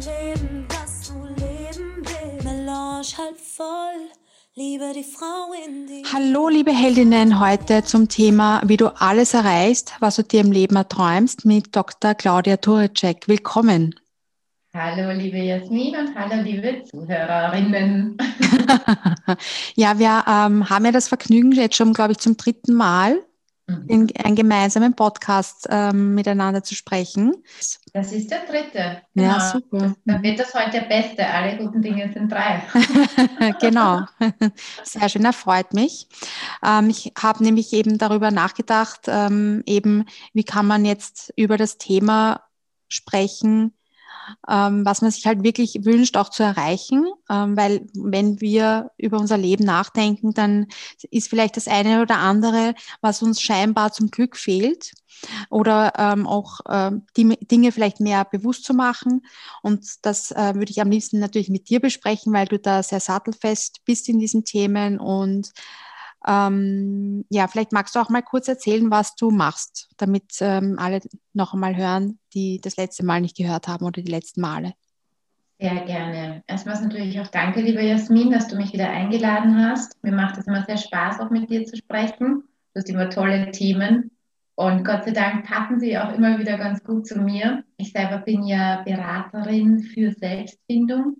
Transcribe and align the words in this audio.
Leben, 0.00 0.66
das 0.68 1.08
du 1.08 1.26
leben 1.26 1.96
willst. 1.96 2.44
Melange 2.44 3.06
halb 3.18 3.36
voll. 3.38 4.08
Liebe 4.54 4.92
die 4.94 5.04
Frau 5.04 5.52
in 5.66 5.86
die. 5.86 6.04
Hallo, 6.10 6.48
liebe 6.48 6.72
Heldinnen, 6.72 7.38
heute 7.38 7.84
zum 7.84 8.08
Thema, 8.08 8.62
wie 8.64 8.78
du 8.78 8.88
alles 8.98 9.34
erreichst, 9.34 9.92
was 10.00 10.16
du 10.16 10.22
dir 10.22 10.40
im 10.40 10.52
Leben 10.52 10.76
erträumst, 10.76 11.44
mit 11.44 11.76
Dr. 11.76 12.14
Claudia 12.14 12.56
Turicek. 12.56 13.28
Willkommen. 13.28 13.94
Hallo, 14.72 15.12
liebe 15.12 15.36
Jasmin 15.36 15.94
und 15.94 16.14
hallo, 16.14 16.42
liebe 16.44 16.82
Zuhörerinnen. 16.84 18.16
ja, 19.74 19.98
wir 19.98 20.24
ähm, 20.26 20.70
haben 20.70 20.84
ja 20.86 20.92
das 20.92 21.08
Vergnügen 21.08 21.52
jetzt 21.52 21.76
schon, 21.76 21.92
glaube 21.92 22.12
ich, 22.12 22.18
zum 22.18 22.38
dritten 22.38 22.72
Mal. 22.72 23.18
In 23.88 24.10
einen 24.16 24.36
gemeinsamen 24.36 24.94
Podcast 24.94 25.66
ähm, 25.70 26.14
miteinander 26.14 26.62
zu 26.62 26.74
sprechen. 26.74 27.34
Das 27.92 28.12
ist 28.12 28.30
der 28.30 28.44
dritte. 28.46 29.02
Genau. 29.14 29.28
Ja, 29.28 29.40
super. 29.40 29.94
Dann 30.04 30.22
wird 30.22 30.38
das 30.38 30.54
heute 30.54 30.70
der 30.70 30.82
beste. 30.82 31.26
Alle 31.26 31.56
guten 31.58 31.82
Dinge 31.82 32.12
sind 32.12 32.30
drei. 32.30 32.62
genau. 33.60 34.02
Sehr 34.84 35.08
schön, 35.08 35.24
erfreut 35.24 35.74
mich. 35.74 36.08
Ähm, 36.64 36.90
ich 36.90 37.12
habe 37.20 37.42
nämlich 37.42 37.72
eben 37.72 37.98
darüber 37.98 38.30
nachgedacht, 38.30 39.02
ähm, 39.08 39.62
eben, 39.66 40.06
wie 40.32 40.44
kann 40.44 40.66
man 40.66 40.84
jetzt 40.84 41.32
über 41.36 41.56
das 41.56 41.78
Thema 41.78 42.42
sprechen, 42.88 43.72
ähm, 44.48 44.84
was 44.84 45.02
man 45.02 45.10
sich 45.10 45.26
halt 45.26 45.42
wirklich 45.42 45.84
wünscht, 45.84 46.16
auch 46.16 46.30
zu 46.30 46.42
erreichen. 46.42 47.06
Ähm, 47.28 47.56
weil 47.56 47.86
wenn 47.94 48.40
wir 48.40 48.90
über 48.96 49.18
unser 49.18 49.36
Leben 49.36 49.64
nachdenken, 49.64 50.32
dann 50.34 50.66
ist 51.10 51.28
vielleicht 51.28 51.56
das 51.56 51.68
eine 51.68 52.02
oder 52.02 52.18
andere, 52.18 52.74
was 53.00 53.22
uns 53.22 53.40
scheinbar 53.40 53.92
zum 53.92 54.10
Glück 54.10 54.36
fehlt 54.36 54.92
oder 55.50 55.92
ähm, 55.98 56.26
auch 56.26 56.60
äh, 56.66 56.92
die 57.16 57.36
Dinge 57.46 57.72
vielleicht 57.72 58.00
mehr 58.00 58.24
bewusst 58.24 58.64
zu 58.64 58.74
machen. 58.74 59.22
Und 59.62 59.86
das 60.02 60.30
äh, 60.30 60.54
würde 60.54 60.70
ich 60.70 60.80
am 60.80 60.90
liebsten 60.90 61.18
natürlich 61.18 61.50
mit 61.50 61.68
dir 61.68 61.80
besprechen, 61.80 62.32
weil 62.32 62.46
du 62.46 62.58
da 62.58 62.82
sehr 62.82 63.00
sattelfest 63.00 63.84
bist 63.84 64.08
in 64.08 64.18
diesen 64.18 64.44
Themen 64.44 64.98
und 64.98 65.52
ähm, 66.26 67.24
ja, 67.30 67.48
vielleicht 67.48 67.72
magst 67.72 67.94
du 67.94 68.00
auch 68.00 68.10
mal 68.10 68.22
kurz 68.22 68.48
erzählen, 68.48 68.90
was 68.90 69.14
du 69.14 69.30
machst, 69.30 69.88
damit 69.96 70.34
ähm, 70.40 70.76
alle 70.78 71.00
noch 71.32 71.54
einmal 71.54 71.76
hören, 71.76 72.18
die 72.34 72.60
das 72.60 72.76
letzte 72.76 73.04
Mal 73.04 73.20
nicht 73.20 73.36
gehört 73.36 73.68
haben 73.68 73.86
oder 73.86 74.02
die 74.02 74.10
letzten 74.10 74.40
Male. 74.40 74.74
Sehr 75.58 75.84
gerne. 75.84 76.42
Erstmals 76.46 76.80
natürlich 76.80 77.20
auch 77.20 77.28
danke, 77.28 77.60
liebe 77.60 77.82
Jasmin, 77.82 78.30
dass 78.30 78.48
du 78.48 78.56
mich 78.56 78.72
wieder 78.72 78.88
eingeladen 78.88 79.62
hast. 79.62 80.02
Mir 80.02 80.12
macht 80.12 80.38
es 80.38 80.46
immer 80.46 80.64
sehr 80.64 80.78
Spaß, 80.78 81.20
auch 81.20 81.30
mit 81.30 81.50
dir 81.50 81.66
zu 81.66 81.76
sprechen. 81.76 82.44
Du 82.72 82.80
hast 82.80 82.88
immer 82.88 83.10
tolle 83.10 83.50
Themen 83.50 84.10
und 84.60 84.84
Gott 84.84 85.04
sei 85.04 85.12
Dank 85.12 85.46
passen 85.46 85.80
sie 85.80 85.96
auch 85.96 86.12
immer 86.12 86.38
wieder 86.38 86.58
ganz 86.58 86.84
gut 86.84 87.06
zu 87.06 87.18
mir. 87.18 87.64
Ich 87.78 87.92
selber 87.92 88.18
bin 88.18 88.46
ja 88.46 88.82
Beraterin 88.82 89.80
für 89.80 90.12
Selbstfindung. 90.12 91.16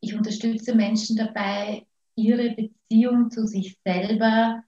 Ich 0.00 0.16
unterstütze 0.16 0.74
Menschen 0.74 1.16
dabei, 1.16 1.86
ihre 2.16 2.50
Beziehung 2.50 2.81
zu 3.30 3.46
sich 3.46 3.78
selber 3.84 4.62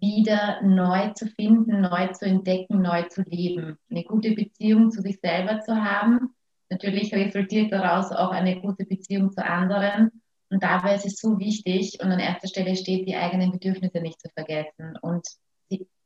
wieder 0.00 0.60
neu 0.62 1.10
zu 1.10 1.26
finden, 1.26 1.80
neu 1.80 2.08
zu 2.08 2.24
entdecken, 2.24 2.82
neu 2.82 3.02
zu 3.04 3.22
leben. 3.22 3.78
Eine 3.90 4.04
gute 4.04 4.32
Beziehung 4.32 4.90
zu 4.90 5.00
sich 5.00 5.18
selber 5.20 5.60
zu 5.60 5.74
haben. 5.76 6.34
Natürlich 6.70 7.14
resultiert 7.14 7.72
daraus 7.72 8.10
auch 8.10 8.30
eine 8.30 8.60
gute 8.60 8.84
Beziehung 8.84 9.32
zu 9.32 9.44
anderen. 9.44 10.10
Und 10.50 10.62
dabei 10.62 10.96
ist 10.96 11.06
es 11.06 11.20
so 11.20 11.38
wichtig 11.38 11.98
und 12.00 12.10
an 12.10 12.18
erster 12.18 12.48
Stelle 12.48 12.74
steht, 12.74 13.06
die 13.06 13.16
eigenen 13.16 13.52
Bedürfnisse 13.52 14.00
nicht 14.00 14.20
zu 14.20 14.28
vergessen 14.30 14.96
und 15.02 15.26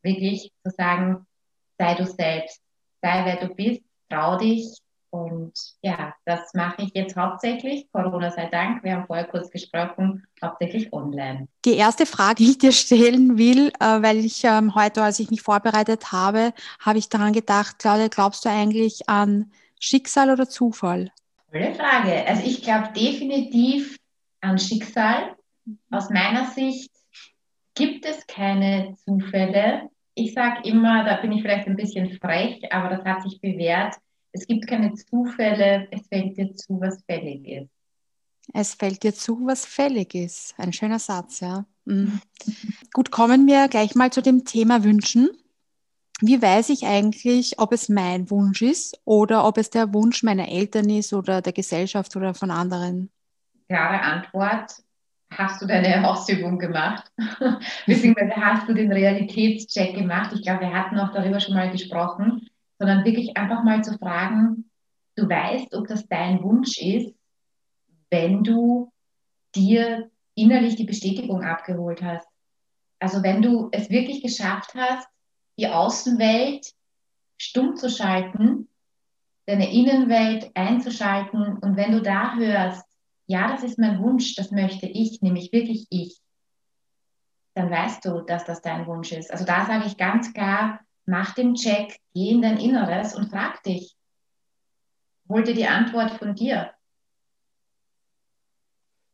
wirklich 0.02 0.52
zu 0.64 0.70
sagen, 0.70 1.26
sei 1.78 1.94
du 1.94 2.04
selbst, 2.04 2.60
sei 3.00 3.24
wer 3.24 3.46
du 3.46 3.54
bist, 3.54 3.82
trau 4.10 4.36
dich, 4.36 4.78
und 5.12 5.52
ja, 5.82 6.14
das 6.24 6.54
mache 6.54 6.80
ich 6.82 6.92
jetzt 6.94 7.16
hauptsächlich, 7.16 7.86
Corona 7.92 8.30
sei 8.30 8.46
Dank, 8.46 8.82
wir 8.82 8.94
haben 8.94 9.06
vorher 9.06 9.26
kurz 9.26 9.50
gesprochen, 9.50 10.26
hauptsächlich 10.42 10.90
online. 10.90 11.48
Die 11.66 11.76
erste 11.76 12.06
Frage, 12.06 12.36
die 12.36 12.52
ich 12.52 12.58
dir 12.58 12.72
stellen 12.72 13.36
will, 13.36 13.68
äh, 13.78 14.02
weil 14.02 14.24
ich 14.24 14.42
ähm, 14.44 14.74
heute, 14.74 15.02
als 15.02 15.18
ich 15.18 15.30
mich 15.30 15.42
vorbereitet 15.42 16.12
habe, 16.12 16.54
habe 16.80 16.98
ich 16.98 17.10
daran 17.10 17.34
gedacht, 17.34 17.78
Claudia, 17.78 18.08
glaubst 18.08 18.46
du 18.46 18.48
eigentlich 18.48 19.06
an 19.06 19.52
Schicksal 19.78 20.30
oder 20.30 20.48
Zufall? 20.48 21.10
Tolle 21.50 21.74
Frage. 21.74 22.26
Also 22.26 22.46
ich 22.46 22.62
glaube 22.62 22.88
definitiv 22.96 23.98
an 24.40 24.58
Schicksal. 24.58 25.36
Aus 25.90 26.08
meiner 26.08 26.46
Sicht 26.46 26.90
gibt 27.74 28.06
es 28.06 28.26
keine 28.26 28.96
Zufälle. 29.04 29.90
Ich 30.14 30.32
sage 30.32 30.66
immer, 30.66 31.04
da 31.04 31.16
bin 31.16 31.32
ich 31.32 31.42
vielleicht 31.42 31.68
ein 31.68 31.76
bisschen 31.76 32.18
frech, 32.18 32.72
aber 32.72 32.96
das 32.96 33.04
hat 33.04 33.22
sich 33.22 33.42
bewährt 33.42 33.94
es 34.32 34.46
gibt 34.46 34.66
keine 34.66 34.94
Zufälle, 34.94 35.88
es 35.90 36.06
fällt 36.08 36.36
dir 36.36 36.54
zu, 36.54 36.80
was 36.80 37.02
fällig 37.04 37.46
ist. 37.46 37.70
Es 38.52 38.74
fällt 38.74 39.02
dir 39.02 39.14
zu, 39.14 39.46
was 39.46 39.64
fällig 39.64 40.14
ist. 40.14 40.54
Ein 40.58 40.72
schöner 40.72 40.98
Satz, 40.98 41.40
ja. 41.40 41.64
Mhm. 41.84 42.20
Gut, 42.92 43.10
kommen 43.10 43.46
wir 43.46 43.68
gleich 43.68 43.94
mal 43.94 44.10
zu 44.10 44.22
dem 44.22 44.44
Thema 44.44 44.82
Wünschen. 44.84 45.28
Wie 46.20 46.40
weiß 46.40 46.70
ich 46.70 46.86
eigentlich, 46.86 47.58
ob 47.58 47.72
es 47.72 47.88
mein 47.88 48.30
Wunsch 48.30 48.62
ist 48.62 49.00
oder 49.04 49.44
ob 49.44 49.58
es 49.58 49.70
der 49.70 49.92
Wunsch 49.92 50.22
meiner 50.22 50.48
Eltern 50.48 50.88
ist 50.88 51.12
oder 51.12 51.42
der 51.42 51.52
Gesellschaft 51.52 52.14
oder 52.16 52.32
von 52.34 52.50
anderen? 52.50 53.10
Klare 53.68 54.00
Antwort. 54.00 54.72
Hast 55.30 55.62
du 55.62 55.66
deine 55.66 56.06
Ausübung 56.08 56.58
gemacht? 56.58 57.10
Beziehungsweise 57.86 58.36
hast 58.36 58.68
du 58.68 58.74
den 58.74 58.92
Realitätscheck 58.92 59.94
gemacht? 59.94 60.30
Ich 60.34 60.42
glaube, 60.42 60.60
wir 60.60 60.72
hatten 60.72 60.98
auch 60.98 61.12
darüber 61.12 61.40
schon 61.40 61.54
mal 61.54 61.70
gesprochen 61.70 62.48
sondern 62.82 63.04
wirklich 63.04 63.36
einfach 63.36 63.62
mal 63.62 63.84
zu 63.84 63.96
fragen, 63.96 64.68
du 65.14 65.28
weißt, 65.28 65.72
ob 65.72 65.86
das 65.86 66.08
dein 66.08 66.42
Wunsch 66.42 66.78
ist, 66.78 67.14
wenn 68.10 68.42
du 68.42 68.92
dir 69.54 70.10
innerlich 70.34 70.74
die 70.74 70.82
Bestätigung 70.82 71.44
abgeholt 71.44 72.02
hast. 72.02 72.26
Also 72.98 73.22
wenn 73.22 73.40
du 73.40 73.68
es 73.70 73.88
wirklich 73.88 74.20
geschafft 74.20 74.74
hast, 74.74 75.06
die 75.60 75.68
Außenwelt 75.68 76.72
stumm 77.38 77.76
zu 77.76 77.88
schalten, 77.88 78.68
deine 79.46 79.72
Innenwelt 79.72 80.50
einzuschalten 80.54 81.58
und 81.58 81.76
wenn 81.76 81.92
du 81.92 82.02
da 82.02 82.34
hörst, 82.34 82.84
ja, 83.28 83.52
das 83.52 83.62
ist 83.62 83.78
mein 83.78 84.00
Wunsch, 84.02 84.34
das 84.34 84.50
möchte 84.50 84.86
ich, 84.86 85.22
nämlich 85.22 85.52
wirklich 85.52 85.86
ich, 85.88 86.20
dann 87.54 87.70
weißt 87.70 88.04
du, 88.04 88.22
dass 88.22 88.44
das 88.44 88.60
dein 88.60 88.88
Wunsch 88.88 89.12
ist. 89.12 89.30
Also 89.30 89.44
da 89.44 89.66
sage 89.66 89.86
ich 89.86 89.96
ganz 89.96 90.32
klar, 90.32 90.80
mach 91.12 91.34
den 91.34 91.54
Check, 91.54 92.00
geh 92.14 92.30
in 92.30 92.40
dein 92.40 92.56
Inneres 92.56 93.14
und 93.14 93.28
frag 93.28 93.62
dich. 93.64 93.94
Hol 95.28 95.44
dir 95.44 95.54
die 95.54 95.66
Antwort 95.66 96.12
von 96.12 96.34
dir. 96.34 96.70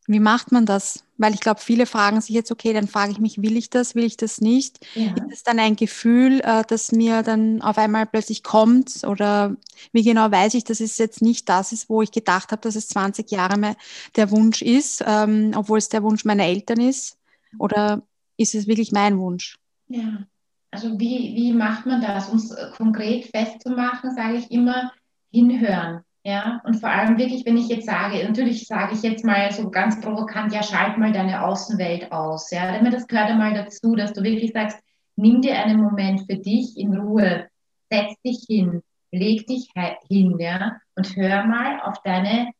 Wie 0.06 0.20
macht 0.20 0.52
man 0.52 0.64
das? 0.64 1.04
Weil 1.16 1.34
ich 1.34 1.40
glaube, 1.40 1.60
viele 1.60 1.86
fragen 1.86 2.20
sich 2.20 2.30
jetzt, 2.30 2.52
okay, 2.52 2.72
dann 2.72 2.86
frage 2.86 3.10
ich 3.10 3.18
mich, 3.18 3.42
will 3.42 3.56
ich 3.56 3.68
das, 3.68 3.96
will 3.96 4.04
ich 4.04 4.16
das 4.16 4.40
nicht? 4.40 4.78
Ja. 4.94 5.12
Ist 5.26 5.32
es 5.32 5.42
dann 5.42 5.58
ein 5.58 5.74
Gefühl, 5.74 6.40
äh, 6.40 6.62
das 6.66 6.92
mir 6.92 7.24
dann 7.24 7.60
auf 7.62 7.76
einmal 7.76 8.06
plötzlich 8.06 8.44
kommt? 8.44 9.04
Oder 9.04 9.56
wie 9.92 10.04
genau 10.04 10.30
weiß 10.30 10.54
ich, 10.54 10.62
dass 10.62 10.78
es 10.78 10.98
jetzt 10.98 11.20
nicht 11.20 11.48
das 11.48 11.72
ist, 11.72 11.88
wo 11.90 12.00
ich 12.00 12.12
gedacht 12.12 12.52
habe, 12.52 12.62
dass 12.62 12.76
es 12.76 12.86
20 12.88 13.28
Jahre 13.32 13.58
mehr 13.58 13.76
der 14.14 14.30
Wunsch 14.30 14.62
ist, 14.62 15.02
ähm, 15.04 15.50
obwohl 15.56 15.78
es 15.78 15.88
der 15.88 16.04
Wunsch 16.04 16.24
meiner 16.24 16.44
Eltern 16.44 16.80
ist? 16.80 17.18
Oder 17.58 18.02
ist 18.36 18.54
es 18.54 18.68
wirklich 18.68 18.92
mein 18.92 19.18
Wunsch? 19.18 19.58
Ja, 19.88 20.26
also 20.70 20.98
wie, 20.98 21.34
wie 21.34 21.52
macht 21.52 21.86
man 21.86 22.00
das? 22.00 22.28
Um 22.28 22.36
es 22.36 22.54
konkret 22.76 23.26
festzumachen, 23.26 24.14
sage 24.14 24.36
ich 24.36 24.50
immer, 24.50 24.92
hinhören. 25.30 26.02
Ja, 26.24 26.60
und 26.64 26.74
vor 26.74 26.90
allem 26.90 27.16
wirklich, 27.16 27.46
wenn 27.46 27.56
ich 27.56 27.68
jetzt 27.68 27.86
sage, 27.86 28.22
natürlich 28.22 28.66
sage 28.66 28.94
ich 28.94 29.02
jetzt 29.02 29.24
mal 29.24 29.50
so 29.50 29.70
ganz 29.70 30.00
provokant, 30.00 30.52
ja, 30.52 30.62
schalt 30.62 30.98
mal 30.98 31.12
deine 31.12 31.44
Außenwelt 31.44 32.12
aus. 32.12 32.50
Ja, 32.50 32.72
denn 32.72 32.90
das 32.90 33.06
gehört 33.06 33.30
einmal 33.30 33.54
dazu, 33.54 33.94
dass 33.94 34.12
du 34.12 34.22
wirklich 34.22 34.52
sagst, 34.52 34.78
nimm 35.16 35.40
dir 35.40 35.56
einen 35.58 35.80
Moment 35.80 36.26
für 36.30 36.36
dich 36.36 36.76
in 36.76 36.94
Ruhe, 36.94 37.48
setz 37.90 38.20
dich 38.22 38.44
hin, 38.46 38.82
leg 39.10 39.46
dich 39.46 39.70
hin, 40.08 40.36
ja, 40.38 40.76
und 40.96 41.16
hör 41.16 41.44
mal 41.44 41.80
auf 41.80 42.02
deine 42.02 42.50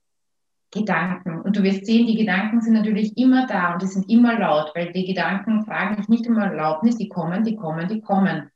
Gedanken. 0.71 1.41
Und 1.41 1.57
du 1.57 1.63
wirst 1.63 1.87
sehen, 1.87 2.07
die 2.07 2.17
Gedanken 2.17 2.61
sind 2.61 2.75
natürlich 2.75 3.17
immer 3.17 3.47
da 3.47 3.73
und 3.73 3.83
die 3.83 3.87
sind 3.87 4.11
immer 4.11 4.39
laut, 4.39 4.73
weil 4.75 4.93
die 4.93 5.07
Gedanken 5.07 5.65
fragen 5.65 5.97
dich 5.97 6.09
nicht 6.09 6.27
immer 6.27 6.47
Erlaubnis, 6.47 6.97
die 6.97 7.09
kommen, 7.09 7.45
die 7.45 7.57
kommen, 7.57 7.89
die 7.89 8.01
kommen. 8.01 8.51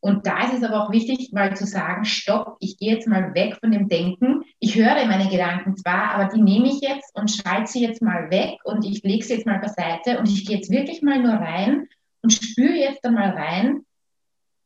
Und 0.00 0.26
da 0.26 0.44
ist 0.44 0.54
es 0.54 0.62
aber 0.62 0.84
auch 0.84 0.92
wichtig, 0.92 1.32
mal 1.32 1.56
zu 1.56 1.66
sagen, 1.66 2.04
stopp, 2.04 2.56
ich 2.60 2.78
gehe 2.78 2.94
jetzt 2.94 3.08
mal 3.08 3.34
weg 3.34 3.56
von 3.60 3.72
dem 3.72 3.88
Denken. 3.88 4.44
Ich 4.60 4.76
höre 4.76 4.94
meine 5.06 5.28
Gedanken 5.28 5.76
zwar, 5.76 6.14
aber 6.14 6.32
die 6.32 6.40
nehme 6.40 6.68
ich 6.68 6.80
jetzt 6.80 7.14
und 7.16 7.30
schalte 7.30 7.70
sie 7.70 7.82
jetzt 7.82 8.00
mal 8.00 8.30
weg 8.30 8.58
und 8.64 8.84
ich 8.84 9.02
lege 9.02 9.24
sie 9.24 9.34
jetzt 9.34 9.46
mal 9.46 9.58
beiseite 9.58 10.18
und 10.18 10.28
ich 10.28 10.46
gehe 10.46 10.56
jetzt 10.56 10.70
wirklich 10.70 11.02
mal 11.02 11.20
nur 11.20 11.34
rein 11.34 11.88
und 12.22 12.32
spüre 12.32 12.76
jetzt 12.76 13.04
einmal 13.04 13.30
rein 13.30 13.84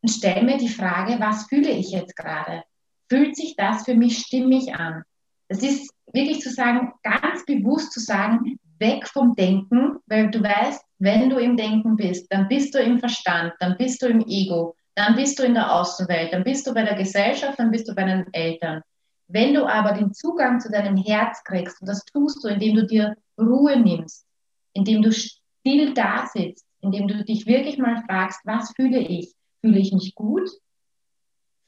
und 0.03 0.09
stelle 0.09 0.43
mir 0.43 0.59
die 0.59 0.69
Frage, 0.69 1.19
was 1.19 1.47
fühle 1.47 1.71
ich 1.71 1.91
jetzt 1.93 2.15
gerade? 2.15 2.63
Fühlt 3.09 3.35
sich 3.35 3.57
das 3.57 3.85
für 3.85 3.95
mich 3.95 4.19
stimmig 4.19 4.75
an? 4.75 5.03
Das 5.49 5.63
ist 5.63 5.93
wirklich 6.13 6.41
zu 6.41 6.51
sagen, 6.51 6.93
ganz 7.03 7.45
bewusst 7.47 7.93
zu 7.93 8.01
sagen, 8.01 8.59
weg 8.79 9.09
vom 9.09 9.35
Denken, 9.35 9.99
weil 10.07 10.31
du 10.31 10.43
weißt, 10.43 10.85
wenn 10.99 11.31
du 11.31 11.39
im 11.39 11.57
Denken 11.57 11.97
bist, 11.97 12.27
dann 12.31 12.49
bist 12.49 12.75
du 12.75 12.79
im 12.79 12.99
Verstand, 12.99 13.53
dann 13.61 13.77
bist 13.77 14.03
du 14.03 14.07
im 14.07 14.21
Ego, 14.27 14.75
dann 14.95 15.15
bist 15.15 15.39
du 15.39 15.45
in 15.45 15.55
der 15.55 15.73
Außenwelt, 15.73 16.33
dann 16.33 16.45
bist 16.45 16.67
du 16.67 16.75
bei 16.75 16.83
der 16.83 16.97
Gesellschaft, 16.97 17.59
dann 17.59 17.71
bist 17.71 17.89
du 17.89 17.95
bei 17.95 18.05
den 18.05 18.27
Eltern. 18.33 18.83
Wenn 19.29 19.55
du 19.55 19.67
aber 19.67 19.93
den 19.93 20.13
Zugang 20.13 20.61
zu 20.61 20.71
deinem 20.71 20.97
Herz 20.97 21.43
kriegst, 21.45 21.81
und 21.81 21.89
das 21.89 22.05
tust 22.05 22.45
du, 22.45 22.49
indem 22.49 22.77
du 22.77 22.87
dir 22.87 23.17
Ruhe 23.39 23.81
nimmst, 23.81 24.27
indem 24.75 25.01
du 25.03 25.13
still 25.13 25.95
da 25.95 26.27
sitzt, 26.27 26.67
indem 26.83 27.09
du 27.09 27.25
dich 27.25 27.47
wirklich 27.47 27.79
mal 27.79 28.03
fragst, 28.07 28.41
was 28.45 28.73
fühle 28.75 28.99
ich? 28.99 29.33
Fühle 29.61 29.79
ich 29.79 29.93
mich 29.93 30.15
gut? 30.15 30.51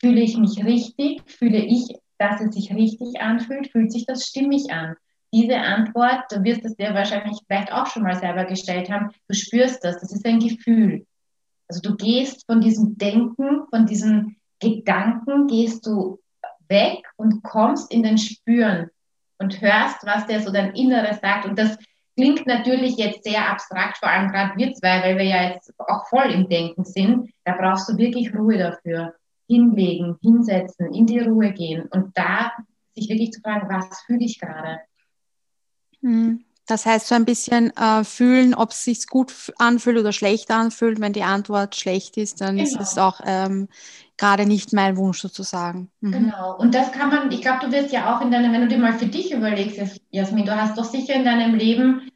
Fühle 0.01 0.21
ich 0.21 0.37
mich 0.37 0.63
richtig? 0.65 1.23
Fühle 1.27 1.59
ich, 1.59 1.89
dass 2.19 2.41
es 2.41 2.55
sich 2.55 2.73
richtig 2.73 3.21
anfühlt? 3.21 3.71
Fühlt 3.71 3.93
sich 3.93 4.07
das 4.07 4.27
stimmig 4.27 4.71
an? 4.73 4.97
Diese 5.33 5.57
Antwort, 5.59 6.31
du 6.31 6.45
wirst 6.45 6.65
es 6.65 6.77
dir 6.77 6.95
wahrscheinlich 6.95 7.39
vielleicht 7.47 7.73
auch 7.73 7.87
schon 7.87 8.05
mal 8.05 8.15
selber 8.15 8.45
gestellt 8.45 8.89
haben, 8.91 9.11
du 9.29 9.35
spürst 9.35 9.83
das, 9.83 10.01
das 10.01 10.13
ist 10.13 10.25
ein 10.25 10.39
Gefühl. 10.39 11.07
Also 11.69 11.81
du 11.81 11.97
gehst 11.97 12.47
von 12.47 12.61
diesem 12.61 12.97
Denken, 12.99 13.67
von 13.69 13.87
diesen 13.87 14.37
Gedanken, 14.61 15.47
gehst 15.49 15.87
du 15.87 16.21
weg 16.69 17.05
und 17.17 17.43
kommst 17.43 17.93
in 17.93 18.03
den 18.03 18.19
Spüren 18.19 18.91
und 19.39 19.61
hörst, 19.61 20.07
was 20.07 20.27
der 20.27 20.41
so 20.41 20.53
dein 20.53 20.75
Inneres 20.75 21.21
sagt. 21.21 21.47
Und 21.47 21.59
das 21.59 21.77
klingt 22.17 22.47
natürlich 22.47 22.97
jetzt 22.97 23.25
sehr 23.25 23.51
abstrakt, 23.51 23.99
vor 23.99 24.09
allem 24.09 24.31
gerade 24.31 24.57
wir 24.57 24.73
zwei, 24.75 25.03
weil 25.03 25.19
wir 25.19 25.25
ja 25.25 25.51
jetzt 25.51 25.73
auch 25.79 26.07
voll 26.09 26.31
im 26.31 26.49
Denken 26.49 26.85
sind. 26.85 27.31
Da 27.45 27.57
brauchst 27.57 27.89
du 27.89 27.97
wirklich 27.97 28.35
Ruhe 28.35 28.59
dafür. 28.59 29.15
Hinlegen, 29.49 30.17
hinsetzen, 30.23 30.95
in 30.95 31.07
die 31.07 31.21
Ruhe 31.21 31.53
gehen 31.53 31.89
und 31.91 32.17
da 32.17 32.53
sich 32.95 33.09
wirklich 33.09 33.33
zu 33.33 33.41
fragen, 33.41 33.69
was 33.69 34.03
fühle 34.03 34.25
ich 34.25 34.39
gerade? 34.41 34.81
Hm. 36.01 36.45
Das 36.67 36.87
heißt, 36.87 37.09
so 37.09 37.15
ein 37.15 37.27
bisschen 37.27 37.77
äh, 37.77 38.05
fühlen, 38.05 38.55
ob 38.55 38.71
es 38.71 38.85
sich 38.85 39.07
gut 39.07 39.53
anfühlt 39.59 39.99
oder 39.99 40.13
schlecht 40.13 40.51
anfühlt. 40.51 40.99
Wenn 40.99 41.13
die 41.13 41.23
Antwort 41.23 41.77
schlecht 41.77 42.17
ist, 42.17 42.41
dann 42.41 42.57
genau. 42.57 42.69
ist 42.69 42.81
es 42.81 42.97
auch 42.97 43.21
ähm, 43.27 43.69
gerade 44.17 44.47
nicht 44.47 44.73
mein 44.73 44.97
Wunsch 44.97 45.21
sozusagen. 45.21 45.91
Mhm. 46.01 46.13
Genau. 46.13 46.57
Und 46.57 46.75
das 46.75 46.91
kann 46.93 47.11
man, 47.11 47.31
ich 47.31 47.43
glaube, 47.43 47.67
du 47.67 47.73
wirst 47.73 47.93
ja 47.93 48.17
auch 48.17 48.23
in 48.23 48.31
deinem, 48.31 48.53
wenn 48.53 48.63
du 48.63 48.69
dir 48.69 48.79
mal 48.79 48.95
für 48.95 49.07
dich 49.07 49.33
überlegst, 49.33 50.01
Jasmin, 50.11 50.47
du 50.47 50.57
hast 50.57 50.79
doch 50.79 50.85
sicher 50.85 51.15
in 51.15 51.25
deinem 51.25 51.55
Leben 51.55 52.09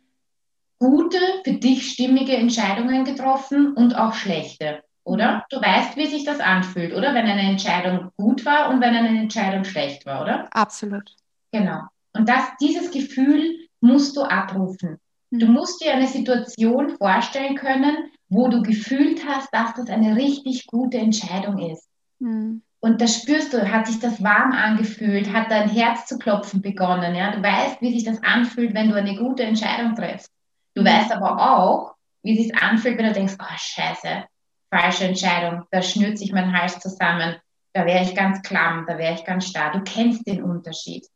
gute, 0.79 1.19
für 1.45 1.53
dich 1.53 1.91
stimmige 1.91 2.37
Entscheidungen 2.37 3.05
getroffen 3.05 3.75
und 3.75 3.97
auch 3.97 4.15
schlechte, 4.15 4.83
oder? 5.09 5.37
Mhm. 5.37 5.43
Du 5.51 5.57
weißt, 5.61 5.97
wie 5.97 6.07
sich 6.07 6.25
das 6.25 6.41
anfühlt, 6.41 6.95
oder? 6.95 7.15
Wenn 7.15 7.27
eine 7.27 7.51
Entscheidung 7.51 8.11
gut 8.17 8.45
war 8.45 8.71
und 8.71 8.81
wenn 8.81 8.95
eine 8.95 9.21
Entscheidung 9.21 9.65
schlecht 9.65 10.07
war, 10.07 10.23
oder? 10.23 10.49
Absolut. 10.53 11.15
Genau. 11.53 11.81
Und 12.13 12.29
das, 12.29 12.45
dieses 12.61 12.91
Gefühl 12.91 13.57
musst 13.81 14.17
du 14.17 14.23
abrufen. 14.23 14.99
Du 15.31 15.47
mhm. 15.47 15.53
musst 15.53 15.83
dir 15.83 15.93
eine 15.93 16.07
Situation 16.07 16.97
vorstellen 16.97 17.57
können, 17.57 18.11
wo 18.29 18.49
du 18.49 18.63
gefühlt 18.63 19.27
hast, 19.27 19.53
dass 19.53 19.75
das 19.75 19.89
eine 19.89 20.17
richtig 20.17 20.67
gute 20.67 20.99
Entscheidung 20.99 21.59
ist. 21.59 21.89
Mhm. 22.19 22.63
Und 22.81 23.01
da 23.01 23.09
spürst 23.09 23.53
du, 23.53 23.71
hat 23.71 23.87
sich 23.87 23.99
das 23.99 24.23
warm 24.23 24.53
angefühlt, 24.53 25.33
hat 25.33 25.51
dein 25.51 25.69
Herz 25.69 26.07
zu 26.07 26.17
klopfen 26.19 26.63
begonnen. 26.63 27.15
Ja? 27.15 27.33
Du 27.33 27.43
weißt, 27.43 27.81
wie 27.81 27.93
sich 27.93 28.05
das 28.05 28.23
anfühlt, 28.23 28.75
wenn 28.75 28.89
du 28.89 28.95
eine 28.95 29.17
gute 29.17 29.43
Entscheidung 29.43 29.95
triffst. 29.95 30.31
Du 30.75 30.83
mhm. 30.83 30.87
weißt 30.87 31.13
aber 31.13 31.39
auch, 31.39 31.95
wie 32.23 32.39
es 32.39 32.47
sich 32.47 32.57
anfühlt, 32.57 32.99
wenn 32.99 33.07
du 33.07 33.13
denkst, 33.13 33.37
oh 33.41 33.57
scheiße, 33.57 34.25
falsche 34.71 35.05
Entscheidung, 35.05 35.65
da 35.71 35.83
schnürt 35.83 36.19
sich 36.19 36.33
mein 36.33 36.53
Hals 36.53 36.79
zusammen, 36.81 37.37
da 37.73 37.87
wäre 37.87 38.05
ich 38.05 38.15
ganz 38.15 38.43
klamm, 38.43 38.85
da 38.87 38.99
wäre 38.99 39.15
ich 39.15 39.25
ganz 39.25 39.47
starr. 39.47 39.73
Du 39.73 39.83
kennst 39.83 40.27
den 40.27 40.43
Unterschied. 40.43 41.07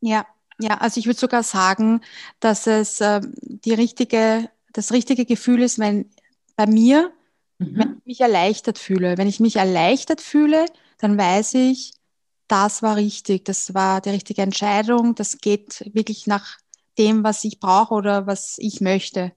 Ja, 0.00 0.26
ja, 0.58 0.78
also 0.78 0.98
ich 0.98 1.06
würde 1.06 1.18
sogar 1.18 1.42
sagen, 1.42 2.00
dass 2.40 2.66
es 2.66 3.00
äh, 3.00 3.20
die 3.42 3.74
richtige, 3.74 4.50
das 4.72 4.92
richtige 4.92 5.24
Gefühl 5.24 5.62
ist, 5.62 5.78
wenn 5.78 6.10
bei 6.56 6.66
mir, 6.66 7.12
mhm. 7.58 7.78
wenn 7.78 7.96
ich 7.98 8.06
mich 8.06 8.20
erleichtert 8.20 8.78
fühle. 8.78 9.18
Wenn 9.18 9.28
ich 9.28 9.40
mich 9.40 9.56
erleichtert 9.56 10.20
fühle, 10.20 10.66
dann 10.98 11.16
weiß 11.16 11.54
ich, 11.54 11.94
das 12.48 12.82
war 12.82 12.96
richtig, 12.96 13.44
das 13.44 13.74
war 13.74 14.00
die 14.00 14.10
richtige 14.10 14.42
Entscheidung, 14.42 15.14
das 15.14 15.38
geht 15.38 15.90
wirklich 15.94 16.26
nach 16.26 16.58
dem, 16.98 17.24
was 17.24 17.44
ich 17.44 17.60
brauche 17.60 17.94
oder 17.94 18.26
was 18.26 18.56
ich 18.58 18.80
möchte. 18.80 19.32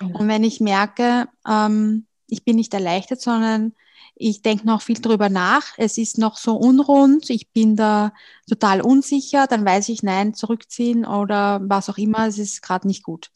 Mhm. 0.00 0.14
Und 0.16 0.28
wenn 0.28 0.44
ich 0.44 0.60
merke, 0.60 1.28
ähm, 1.46 2.06
ich 2.28 2.44
bin 2.44 2.56
nicht 2.56 2.74
erleichtert, 2.74 3.20
sondern 3.20 3.74
ich 4.16 4.42
denke 4.42 4.66
noch 4.66 4.82
viel 4.82 5.00
drüber 5.00 5.28
nach. 5.28 5.64
Es 5.76 5.98
ist 5.98 6.18
noch 6.18 6.36
so 6.36 6.56
unrund. 6.56 7.30
Ich 7.30 7.50
bin 7.50 7.76
da 7.76 8.12
total 8.48 8.80
unsicher. 8.80 9.46
Dann 9.46 9.64
weiß 9.64 9.88
ich, 9.88 10.02
nein, 10.02 10.34
zurückziehen 10.34 11.04
oder 11.04 11.60
was 11.64 11.90
auch 11.90 11.98
immer. 11.98 12.26
Es 12.26 12.38
ist 12.38 12.62
gerade 12.62 12.86
nicht 12.86 13.02
gut. 13.02 13.30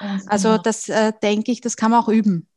Ganz 0.00 0.26
also 0.28 0.50
genau. 0.50 0.62
das 0.62 0.88
äh, 0.88 1.12
denke 1.22 1.52
ich, 1.52 1.60
das 1.60 1.76
kann 1.76 1.90
man 1.90 2.02
auch 2.02 2.08
üben. 2.08 2.48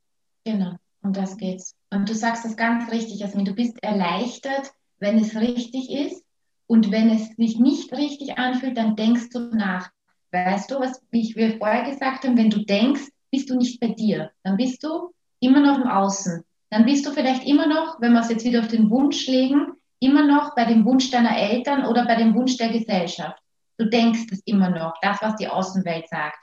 Genau, 0.45 0.75
um 1.01 1.11
das 1.11 1.37
geht's. 1.37 1.75
Und 1.91 2.07
du 2.09 2.15
sagst 2.15 2.45
das 2.45 2.55
ganz 2.55 2.91
richtig, 2.91 3.19
Jasmin. 3.19 3.45
Du 3.45 3.53
bist 3.53 3.81
erleichtert, 3.83 4.71
wenn 4.99 5.17
es 5.19 5.35
richtig 5.35 5.91
ist. 5.91 6.23
Und 6.67 6.91
wenn 6.91 7.09
es 7.09 7.35
sich 7.35 7.59
nicht 7.59 7.91
richtig 7.93 8.37
anfühlt, 8.37 8.77
dann 8.77 8.95
denkst 8.95 9.29
du 9.31 9.39
nach. 9.39 9.91
Weißt 10.31 10.71
du, 10.71 10.79
was 10.79 11.01
wie 11.11 11.21
ich 11.21 11.35
wir 11.35 11.57
vorher 11.57 11.89
gesagt 11.89 12.25
haben, 12.25 12.37
wenn 12.37 12.49
du 12.49 12.65
denkst, 12.65 13.03
bist 13.31 13.49
du 13.49 13.57
nicht 13.57 13.79
bei 13.79 13.89
dir. 13.89 14.31
Dann 14.43 14.57
bist 14.57 14.83
du 14.83 15.13
immer 15.45 15.61
noch 15.61 15.77
im 15.77 15.87
Außen 15.87 16.43
dann 16.75 16.85
bist 16.85 17.05
du 17.05 17.11
vielleicht 17.11 17.45
immer 17.45 17.67
noch, 17.67 18.01
wenn 18.01 18.11
wir 18.11 18.19
es 18.19 18.29
jetzt 18.29 18.43
wieder 18.43 18.59
auf 18.59 18.67
den 18.67 18.89
Wunsch 18.89 19.27
legen, 19.27 19.73
immer 19.99 20.25
noch 20.25 20.55
bei 20.55 20.65
dem 20.65 20.83
Wunsch 20.83 21.09
deiner 21.09 21.37
Eltern 21.37 21.85
oder 21.85 22.05
bei 22.05 22.15
dem 22.15 22.35
Wunsch 22.35 22.57
der 22.57 22.69
Gesellschaft. 22.69 23.41
Du 23.77 23.85
denkst 23.85 24.27
es 24.31 24.41
immer 24.45 24.69
noch, 24.69 24.93
das, 25.01 25.21
was 25.21 25.35
die 25.37 25.47
Außenwelt 25.47 26.09
sagt. 26.09 26.37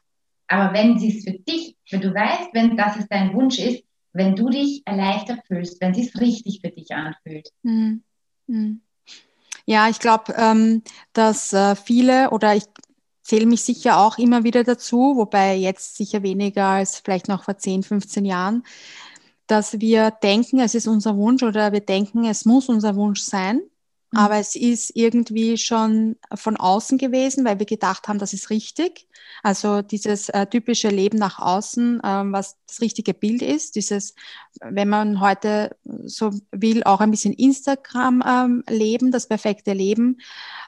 Aber 0.49 0.73
wenn 0.73 0.99
sie 0.99 1.17
es 1.17 1.25
für 1.25 1.39
dich, 1.39 1.77
wenn 1.91 2.01
du 2.01 2.15
weißt, 2.15 2.49
wenn 2.53 2.77
das 2.77 2.97
es 2.97 3.09
dein 3.09 3.35
Wunsch 3.35 3.59
ist, 3.59 3.85
wenn 4.15 4.35
du 4.35 4.49
dich 4.49 4.83
erleichtert 4.87 5.41
fühlst, 5.47 5.81
wenn 5.81 5.95
sie 5.95 6.07
es 6.07 6.19
richtig 6.19 6.61
für 6.63 6.71
dich 6.71 6.91
anfühlt. 6.91 7.51
Mhm. 7.63 8.81
Ja, 9.67 9.89
ich 9.89 9.99
glaube, 9.99 10.35
ähm, 10.37 10.83
dass 11.13 11.53
äh, 11.53 11.77
viele 11.77 12.31
oder 12.31 12.55
ich 12.55 12.65
zähle 13.23 13.47
mich 13.47 13.63
sicher 13.63 13.99
auch 13.99 14.19
immer 14.19 14.45
wieder 14.45 14.65
dazu, 14.65 15.17
wobei 15.17 15.57
jetzt 15.57 15.97
sicher 15.97 16.23
weniger 16.23 16.67
als 16.67 16.99
vielleicht 16.99 17.29
noch 17.29 17.45
vor 17.45 17.57
10, 17.57 17.83
15 17.83 18.25
Jahren, 18.25 18.65
dass 19.47 19.81
wir 19.81 20.11
denken, 20.11 20.61
es 20.61 20.75
ist 20.75 20.87
unser 20.87 21.17
Wunsch 21.17 21.43
oder 21.43 21.73
wir 21.73 21.81
denken, 21.81 22.25
es 22.25 22.45
muss 22.45 22.69
unser 22.69 22.97
Wunsch 22.97 23.23
sein. 23.23 23.63
Mhm. 24.13 24.19
Aber 24.19 24.37
es 24.37 24.55
ist 24.55 24.93
irgendwie 24.95 25.59
schon 25.59 26.17
von 26.35 26.57
außen 26.57 26.99
gewesen, 26.99 27.45
weil 27.45 27.59
wir 27.59 27.67
gedacht 27.67 28.09
haben, 28.09 28.19
das 28.19 28.33
ist 28.33 28.51
richtig. 28.51 29.09
Also 29.43 29.83
dieses 29.83 30.29
äh, 30.29 30.47
typische 30.47 30.89
Leben 30.89 31.19
nach 31.19 31.39
außen, 31.39 32.01
ähm, 32.05 32.33
was 32.33 32.57
das 32.67 32.81
richtige 32.81 33.15
Bild 33.15 33.43
ist, 33.43 33.75
dieses, 33.75 34.15
wenn 34.61 34.89
man 34.89 35.21
heute 35.21 35.77
so 36.05 36.31
will, 36.53 36.85
auch 36.85 37.01
ein 37.01 37.11
bisschen 37.11 37.33
Instagram 37.33 38.23
ähm, 38.27 39.11
das 39.11 39.27
perfekte 39.27 39.73
Leben, 39.73 40.19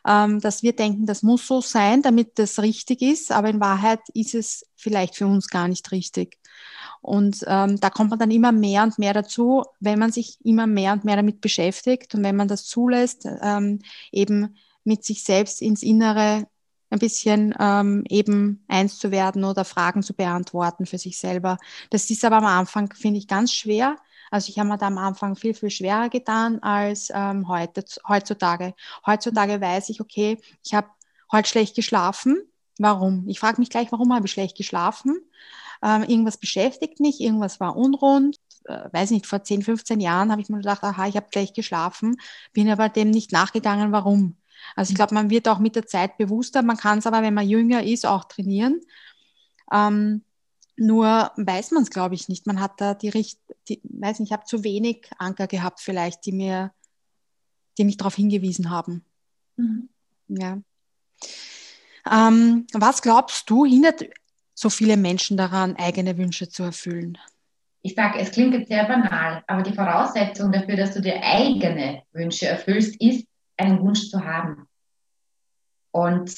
ähm, 0.06 0.40
dass 0.40 0.62
wir 0.62 0.74
denken, 0.74 1.06
das 1.06 1.22
muss 1.22 1.46
so 1.46 1.60
sein, 1.60 2.02
damit 2.02 2.38
das 2.38 2.60
richtig 2.60 3.02
ist. 3.02 3.30
Aber 3.30 3.48
in 3.48 3.60
Wahrheit 3.60 4.00
ist 4.14 4.34
es 4.34 4.66
vielleicht 4.76 5.16
für 5.16 5.26
uns 5.26 5.48
gar 5.48 5.68
nicht 5.68 5.92
richtig. 5.92 6.38
Und 7.04 7.44
ähm, 7.46 7.78
da 7.80 7.90
kommt 7.90 8.08
man 8.08 8.18
dann 8.18 8.30
immer 8.30 8.50
mehr 8.50 8.82
und 8.82 8.98
mehr 8.98 9.12
dazu, 9.12 9.62
wenn 9.78 9.98
man 9.98 10.10
sich 10.10 10.38
immer 10.42 10.66
mehr 10.66 10.94
und 10.94 11.04
mehr 11.04 11.16
damit 11.16 11.42
beschäftigt 11.42 12.14
und 12.14 12.24
wenn 12.24 12.34
man 12.34 12.48
das 12.48 12.64
zulässt, 12.64 13.28
ähm, 13.42 13.80
eben 14.10 14.56
mit 14.84 15.04
sich 15.04 15.22
selbst 15.22 15.60
ins 15.60 15.82
Innere 15.82 16.46
ein 16.88 16.98
bisschen 16.98 17.54
ähm, 17.60 18.04
eben 18.08 18.64
eins 18.68 18.98
zu 18.98 19.10
werden 19.10 19.44
oder 19.44 19.66
Fragen 19.66 20.02
zu 20.02 20.14
beantworten 20.14 20.86
für 20.86 20.96
sich 20.96 21.18
selber. 21.18 21.58
Das 21.90 22.08
ist 22.08 22.24
aber 22.24 22.38
am 22.38 22.46
Anfang, 22.46 22.90
finde 22.94 23.18
ich, 23.18 23.28
ganz 23.28 23.52
schwer. 23.52 23.98
Also 24.30 24.48
ich 24.48 24.58
habe 24.58 24.70
mir 24.70 24.78
da 24.78 24.86
am 24.86 24.96
Anfang 24.96 25.36
viel, 25.36 25.52
viel 25.52 25.68
schwerer 25.68 26.08
getan 26.08 26.62
als 26.62 27.10
ähm, 27.14 27.48
heute, 27.48 27.84
heutzutage. 28.08 28.72
Heutzutage 29.06 29.60
weiß 29.60 29.90
ich, 29.90 30.00
okay, 30.00 30.38
ich 30.64 30.72
habe 30.72 30.88
heute 31.30 31.50
schlecht 31.50 31.76
geschlafen. 31.76 32.38
Warum? 32.78 33.28
Ich 33.28 33.40
frage 33.40 33.60
mich 33.60 33.68
gleich, 33.68 33.92
warum 33.92 34.14
habe 34.14 34.24
ich 34.24 34.32
schlecht 34.32 34.56
geschlafen? 34.56 35.18
Ähm, 35.84 36.02
irgendwas 36.02 36.38
beschäftigt 36.38 36.98
mich, 36.98 37.20
irgendwas 37.20 37.60
war 37.60 37.76
unrund. 37.76 38.38
Äh, 38.64 38.88
weiß 38.90 39.10
nicht, 39.10 39.26
vor 39.26 39.44
10, 39.44 39.62
15 39.62 40.00
Jahren 40.00 40.32
habe 40.32 40.40
ich 40.40 40.48
mir 40.48 40.56
gedacht, 40.56 40.82
aha, 40.82 41.06
ich 41.06 41.16
habe 41.16 41.28
gleich 41.30 41.52
geschlafen, 41.52 42.16
bin 42.54 42.70
aber 42.70 42.88
dem 42.88 43.10
nicht 43.10 43.32
nachgegangen, 43.32 43.92
warum. 43.92 44.38
Also 44.76 44.90
ich 44.90 44.96
glaube, 44.96 45.14
man 45.14 45.28
wird 45.28 45.46
auch 45.46 45.58
mit 45.58 45.76
der 45.76 45.86
Zeit 45.86 46.16
bewusster, 46.16 46.62
man 46.62 46.78
kann 46.78 46.98
es 46.98 47.06
aber, 47.06 47.20
wenn 47.20 47.34
man 47.34 47.46
jünger 47.46 47.82
ist, 47.82 48.06
auch 48.06 48.24
trainieren. 48.24 48.80
Ähm, 49.70 50.24
nur 50.76 51.30
weiß 51.36 51.72
man 51.72 51.82
es, 51.82 51.90
glaube 51.90 52.14
ich, 52.14 52.28
nicht. 52.30 52.46
Man 52.46 52.60
hat 52.60 52.80
da 52.80 52.94
die 52.94 53.10
Richt, 53.10 53.38
die, 53.68 53.82
weiß 53.84 54.20
nicht, 54.20 54.30
ich 54.30 54.32
habe 54.32 54.46
zu 54.46 54.64
wenig 54.64 55.10
Anker 55.18 55.46
gehabt, 55.46 55.80
vielleicht, 55.80 56.24
die 56.24 56.32
mir, 56.32 56.72
die 57.76 57.84
mich 57.84 57.98
darauf 57.98 58.14
hingewiesen 58.14 58.70
haben. 58.70 59.04
Mhm. 59.56 59.90
Ja. 60.28 60.58
Ähm, 62.10 62.66
was 62.72 63.02
glaubst 63.02 63.48
du, 63.50 63.66
hindert 63.66 64.04
so 64.54 64.70
viele 64.70 64.96
Menschen 64.96 65.36
daran, 65.36 65.76
eigene 65.76 66.16
Wünsche 66.16 66.48
zu 66.48 66.62
erfüllen? 66.62 67.18
Ich 67.82 67.94
sage, 67.94 68.18
es 68.18 68.30
klingt 68.30 68.54
jetzt 68.54 68.68
sehr 68.68 68.84
banal, 68.84 69.44
aber 69.46 69.62
die 69.62 69.74
Voraussetzung 69.74 70.52
dafür, 70.52 70.76
dass 70.76 70.94
du 70.94 71.02
dir 71.02 71.20
eigene 71.22 72.02
Wünsche 72.12 72.46
erfüllst, 72.46 72.98
ist, 73.00 73.26
einen 73.56 73.80
Wunsch 73.80 74.08
zu 74.08 74.24
haben. 74.24 74.66
Und 75.90 76.34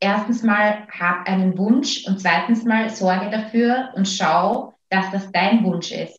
erstens 0.00 0.42
mal 0.42 0.86
hab 0.88 1.28
einen 1.28 1.58
Wunsch 1.58 2.06
und 2.06 2.20
zweitens 2.20 2.64
mal 2.64 2.88
sorge 2.90 3.30
dafür 3.30 3.92
und 3.94 4.08
schau, 4.08 4.74
dass 4.88 5.10
das 5.10 5.30
dein 5.32 5.64
Wunsch 5.64 5.92
ist. 5.92 6.18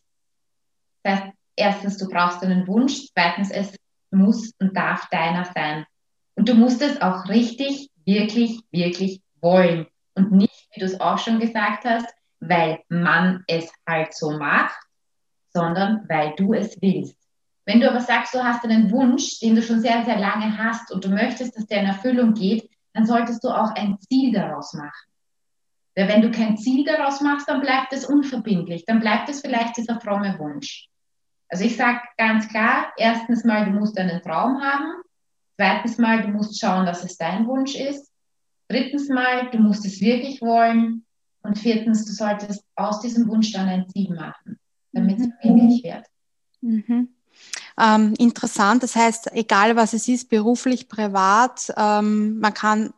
Das 1.02 1.20
heißt, 1.20 1.32
erstens, 1.56 1.96
du 1.98 2.08
brauchst 2.08 2.42
einen 2.42 2.66
Wunsch, 2.66 3.08
zweitens, 3.12 3.50
es 3.50 3.74
muss 4.10 4.52
und 4.58 4.76
darf 4.76 5.08
deiner 5.10 5.44
sein. 5.54 5.86
Und 6.34 6.48
du 6.48 6.54
musst 6.54 6.82
es 6.82 7.00
auch 7.00 7.28
richtig, 7.28 7.90
wirklich, 8.04 8.60
wirklich 8.70 9.20
wollen. 9.40 9.86
Und 10.14 10.32
nicht, 10.32 10.59
wie 10.72 10.80
du 10.80 10.86
es 10.86 11.00
auch 11.00 11.18
schon 11.18 11.40
gesagt 11.40 11.84
hast, 11.84 12.06
weil 12.40 12.80
man 12.88 13.44
es 13.46 13.70
halt 13.86 14.14
so 14.14 14.30
macht, 14.38 14.78
sondern 15.52 16.08
weil 16.08 16.34
du 16.36 16.54
es 16.54 16.80
willst. 16.80 17.16
Wenn 17.66 17.80
du 17.80 17.90
aber 17.90 18.00
sagst, 18.00 18.34
du 18.34 18.42
hast 18.42 18.64
einen 18.64 18.90
Wunsch, 18.90 19.38
den 19.40 19.54
du 19.54 19.62
schon 19.62 19.80
sehr, 19.80 20.04
sehr 20.04 20.18
lange 20.18 20.56
hast 20.58 20.90
und 20.90 21.04
du 21.04 21.08
möchtest, 21.08 21.56
dass 21.56 21.66
der 21.66 21.80
in 21.80 21.86
Erfüllung 21.86 22.34
geht, 22.34 22.68
dann 22.94 23.06
solltest 23.06 23.44
du 23.44 23.48
auch 23.48 23.74
ein 23.74 23.98
Ziel 24.00 24.32
daraus 24.32 24.72
machen. 24.74 25.10
Weil 25.94 26.08
wenn 26.08 26.22
du 26.22 26.30
kein 26.30 26.56
Ziel 26.56 26.84
daraus 26.84 27.20
machst, 27.20 27.48
dann 27.48 27.60
bleibt 27.60 27.92
es 27.92 28.06
unverbindlich, 28.06 28.84
dann 28.86 29.00
bleibt 29.00 29.28
es 29.28 29.40
vielleicht 29.40 29.76
dieser 29.76 30.00
fromme 30.00 30.38
Wunsch. 30.38 30.88
Also 31.48 31.64
ich 31.64 31.76
sage 31.76 32.00
ganz 32.16 32.48
klar, 32.48 32.92
erstens 32.96 33.44
mal, 33.44 33.64
du 33.64 33.72
musst 33.72 33.98
einen 33.98 34.22
Traum 34.22 34.62
haben. 34.62 35.02
Zweitens 35.56 35.98
mal, 35.98 36.22
du 36.22 36.28
musst 36.28 36.58
schauen, 36.58 36.86
dass 36.86 37.04
es 37.04 37.16
dein 37.16 37.46
Wunsch 37.46 37.74
ist. 37.74 38.09
Drittens 38.70 39.08
mal, 39.08 39.50
du 39.50 39.58
musst 39.58 39.84
es 39.84 40.00
wirklich 40.00 40.40
wollen. 40.40 41.04
Und 41.42 41.58
viertens, 41.58 42.04
du 42.04 42.12
solltest 42.12 42.62
aus 42.76 43.00
diesem 43.00 43.26
Wunsch 43.28 43.52
dann 43.52 43.68
ein 43.68 43.88
Ziel 43.88 44.14
machen, 44.14 44.58
damit 44.92 45.18
es 45.18 45.28
verbindlich 45.40 45.82
wird. 45.82 46.04
Mhm. 46.60 47.08
Ähm, 47.80 48.14
interessant, 48.18 48.82
das 48.82 48.94
heißt, 48.94 49.32
egal 49.32 49.74
was 49.74 49.94
es 49.94 50.06
ist, 50.06 50.28
beruflich, 50.28 50.88
privat, 50.88 51.72
ähm, 51.76 52.38
man 52.38 52.52
kann 52.52 52.92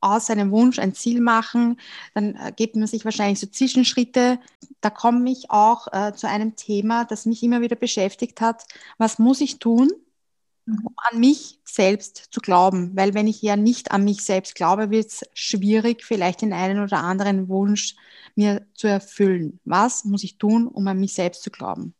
aus 0.00 0.26
seinem 0.26 0.50
Wunsch 0.50 0.78
ein 0.78 0.92
Ziel 0.94 1.20
machen, 1.20 1.80
dann 2.14 2.34
äh, 2.34 2.52
gibt 2.54 2.76
man 2.76 2.86
sich 2.86 3.04
wahrscheinlich 3.04 3.40
so 3.40 3.46
Zwischenschritte. 3.46 4.38
Da 4.80 4.90
komme 4.90 5.30
ich 5.30 5.50
auch 5.50 5.86
äh, 5.92 6.12
zu 6.14 6.28
einem 6.28 6.56
Thema, 6.56 7.04
das 7.04 7.24
mich 7.24 7.42
immer 7.42 7.62
wieder 7.62 7.76
beschäftigt 7.76 8.40
hat. 8.40 8.64
Was 8.98 9.18
muss 9.18 9.40
ich 9.40 9.58
tun, 9.60 9.88
mhm. 9.88 10.03
An 10.66 11.20
mich 11.20 11.60
selbst 11.64 12.28
zu 12.30 12.40
glauben? 12.40 12.96
Weil 12.96 13.14
wenn 13.14 13.26
ich 13.26 13.42
ja 13.42 13.56
nicht 13.56 13.92
an 13.92 14.04
mich 14.04 14.22
selbst 14.22 14.54
glaube, 14.54 14.90
wird 14.90 15.06
es 15.06 15.24
schwierig, 15.34 16.04
vielleicht 16.04 16.42
den 16.42 16.52
einen 16.52 16.82
oder 16.82 16.98
anderen 16.98 17.48
Wunsch 17.48 17.96
mir 18.34 18.66
zu 18.74 18.88
erfüllen. 18.88 19.60
Was 19.64 20.04
muss 20.04 20.24
ich 20.24 20.38
tun, 20.38 20.66
um 20.66 20.86
an 20.86 20.98
mich 20.98 21.14
selbst 21.14 21.42
zu 21.42 21.50
glauben? 21.50 21.94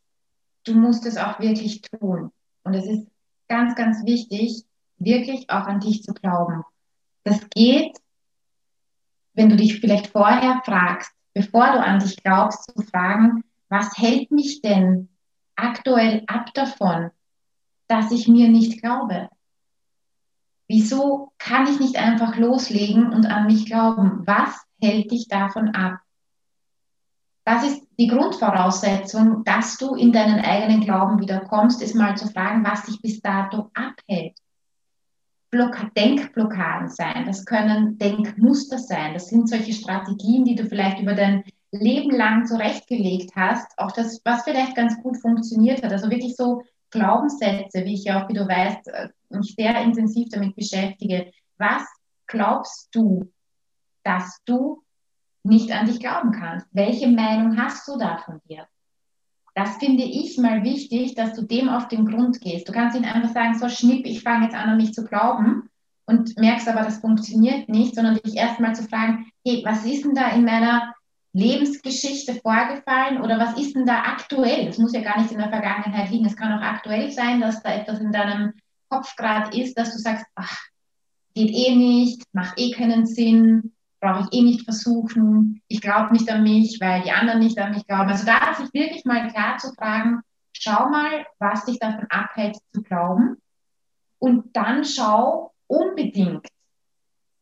Du 0.63 0.73
musst 0.73 1.05
es 1.05 1.17
auch 1.17 1.39
wirklich 1.39 1.81
tun. 1.81 2.31
Und 2.63 2.73
es 2.73 2.85
ist 2.85 3.07
ganz, 3.47 3.75
ganz 3.75 4.03
wichtig, 4.05 4.65
wirklich 4.97 5.49
auch 5.49 5.67
an 5.67 5.79
dich 5.79 6.03
zu 6.03 6.13
glauben. 6.13 6.63
Das 7.23 7.39
geht, 7.51 7.97
wenn 9.33 9.49
du 9.49 9.55
dich 9.55 9.79
vielleicht 9.79 10.07
vorher 10.07 10.61
fragst, 10.65 11.11
bevor 11.33 11.71
du 11.73 11.79
an 11.79 11.99
dich 11.99 12.17
glaubst, 12.17 12.71
zu 12.71 12.81
fragen, 12.83 13.43
was 13.69 13.97
hält 13.97 14.31
mich 14.31 14.61
denn 14.61 15.09
aktuell 15.55 16.23
ab 16.27 16.53
davon, 16.53 17.11
dass 17.87 18.11
ich 18.11 18.27
mir 18.27 18.49
nicht 18.49 18.81
glaube? 18.81 19.29
Wieso 20.67 21.31
kann 21.37 21.67
ich 21.67 21.79
nicht 21.79 21.97
einfach 21.97 22.37
loslegen 22.37 23.13
und 23.13 23.27
an 23.27 23.45
mich 23.45 23.65
glauben? 23.65 24.25
Was 24.25 24.65
hält 24.81 25.11
dich 25.11 25.27
davon 25.27 25.69
ab? 25.75 25.99
Das 27.43 27.63
ist 27.63 27.83
die 27.99 28.07
Grundvoraussetzung, 28.07 29.43
dass 29.43 29.77
du 29.77 29.93
in 29.93 30.11
deinen 30.11 30.39
eigenen 30.43 30.81
Glauben 30.81 31.19
wiederkommst, 31.19 31.83
ist 31.83 31.93
mal 31.93 32.17
zu 32.17 32.27
fragen, 32.27 32.65
was 32.65 32.85
dich 32.85 32.99
bis 33.01 33.21
dato 33.21 33.69
abhält. 33.75 34.35
Denkblockaden 35.95 36.89
sein, 36.89 37.23
das 37.25 37.45
können 37.45 37.97
Denkmuster 37.97 38.77
sein, 38.77 39.13
das 39.13 39.29
sind 39.29 39.47
solche 39.47 39.71
Strategien, 39.71 40.43
die 40.43 40.55
du 40.55 40.65
vielleicht 40.65 40.99
über 40.99 41.13
dein 41.13 41.45
Leben 41.71 42.11
lang 42.11 42.45
zurechtgelegt 42.45 43.31
hast, 43.35 43.77
auch 43.77 43.91
das, 43.93 44.19
was 44.25 44.43
vielleicht 44.43 44.75
ganz 44.75 45.01
gut 45.01 45.17
funktioniert 45.21 45.81
hat, 45.81 45.93
also 45.93 46.09
wirklich 46.09 46.35
so 46.35 46.63
Glaubenssätze, 46.91 47.83
wie 47.85 47.93
ich 47.93 48.05
ja 48.05 48.23
auch, 48.23 48.29
wie 48.29 48.33
du 48.33 48.47
weißt, 48.47 48.87
äh, 48.87 49.09
mich 49.29 49.55
sehr 49.55 49.81
intensiv 49.81 50.29
damit 50.29 50.55
beschäftige. 50.55 51.31
Was 51.57 51.83
glaubst 52.27 52.93
du, 52.93 53.31
dass 54.03 54.39
du 54.45 54.83
nicht 55.43 55.71
an 55.71 55.85
dich 55.85 55.99
glauben 55.99 56.31
kannst? 56.31 56.67
Welche 56.71 57.07
Meinung 57.07 57.57
hast 57.57 57.87
du 57.87 57.97
da 57.97 58.17
von 58.17 58.41
dir? 58.49 58.67
Das 59.53 59.77
finde 59.77 60.03
ich 60.03 60.37
mal 60.37 60.63
wichtig, 60.63 61.15
dass 61.15 61.33
du 61.33 61.43
dem 61.43 61.69
auf 61.69 61.87
den 61.87 62.05
Grund 62.05 62.41
gehst. 62.41 62.67
Du 62.67 62.73
kannst 62.73 62.99
nicht 62.99 63.13
einfach 63.13 63.33
sagen, 63.33 63.57
so 63.57 63.69
schnipp, 63.69 64.05
ich 64.05 64.21
fange 64.21 64.45
jetzt 64.45 64.55
an, 64.55 64.69
an 64.69 64.77
mich 64.77 64.93
zu 64.93 65.05
glauben 65.05 65.69
und 66.05 66.37
merkst 66.37 66.67
aber, 66.67 66.81
das 66.81 66.97
funktioniert 66.97 67.69
nicht, 67.69 67.95
sondern 67.95 68.15
dich 68.15 68.35
erstmal 68.35 68.75
zu 68.75 68.83
fragen, 68.83 69.31
hey, 69.45 69.63
was 69.65 69.85
ist 69.85 70.03
denn 70.03 70.13
da 70.13 70.29
in 70.31 70.43
meiner 70.43 70.94
Lebensgeschichte 71.35 72.35
vorgefallen 72.35 73.21
oder 73.21 73.37
was 73.37 73.59
ist 73.59 73.75
denn 73.75 73.85
da 73.85 74.03
aktuell? 74.03 74.69
Es 74.69 74.77
muss 74.77 74.93
ja 74.93 75.01
gar 75.01 75.19
nicht 75.19 75.31
in 75.31 75.37
der 75.37 75.49
Vergangenheit 75.49 76.09
liegen. 76.09 76.25
Es 76.25 76.37
kann 76.37 76.57
auch 76.57 76.63
aktuell 76.63 77.11
sein, 77.11 77.41
dass 77.41 77.61
da 77.61 77.73
etwas 77.73 77.99
in 77.99 78.13
deinem 78.13 78.53
Kopf 78.87 79.17
gerade 79.17 79.59
ist, 79.59 79.77
dass 79.77 79.91
du 79.91 79.97
sagst, 79.97 80.25
ach, 80.35 80.57
geht 81.33 81.51
eh 81.51 81.75
nicht, 81.75 82.23
macht 82.31 82.57
eh 82.57 82.71
keinen 82.71 83.05
Sinn, 83.05 83.73
brauche 83.99 84.29
ich 84.31 84.39
eh 84.39 84.43
nicht 84.43 84.63
versuchen, 84.63 85.61
ich 85.67 85.81
glaube 85.81 86.13
nicht 86.13 86.31
an 86.31 86.43
mich, 86.43 86.79
weil 86.79 87.01
die 87.01 87.11
anderen 87.11 87.39
nicht 87.39 87.59
an 87.59 87.73
mich 87.73 87.85
glauben. 87.85 88.09
Also 88.09 88.25
da 88.25 88.53
sich 88.53 88.73
wirklich 88.73 89.03
mal 89.03 89.27
klar 89.27 89.57
zu 89.57 89.73
fragen, 89.73 90.21
schau 90.53 90.87
mal, 90.89 91.25
was 91.39 91.65
dich 91.65 91.79
davon 91.79 92.05
abhält 92.09 92.55
zu 92.71 92.81
glauben 92.81 93.41
und 94.19 94.55
dann 94.55 94.85
schau 94.85 95.51
unbedingt, 95.67 96.47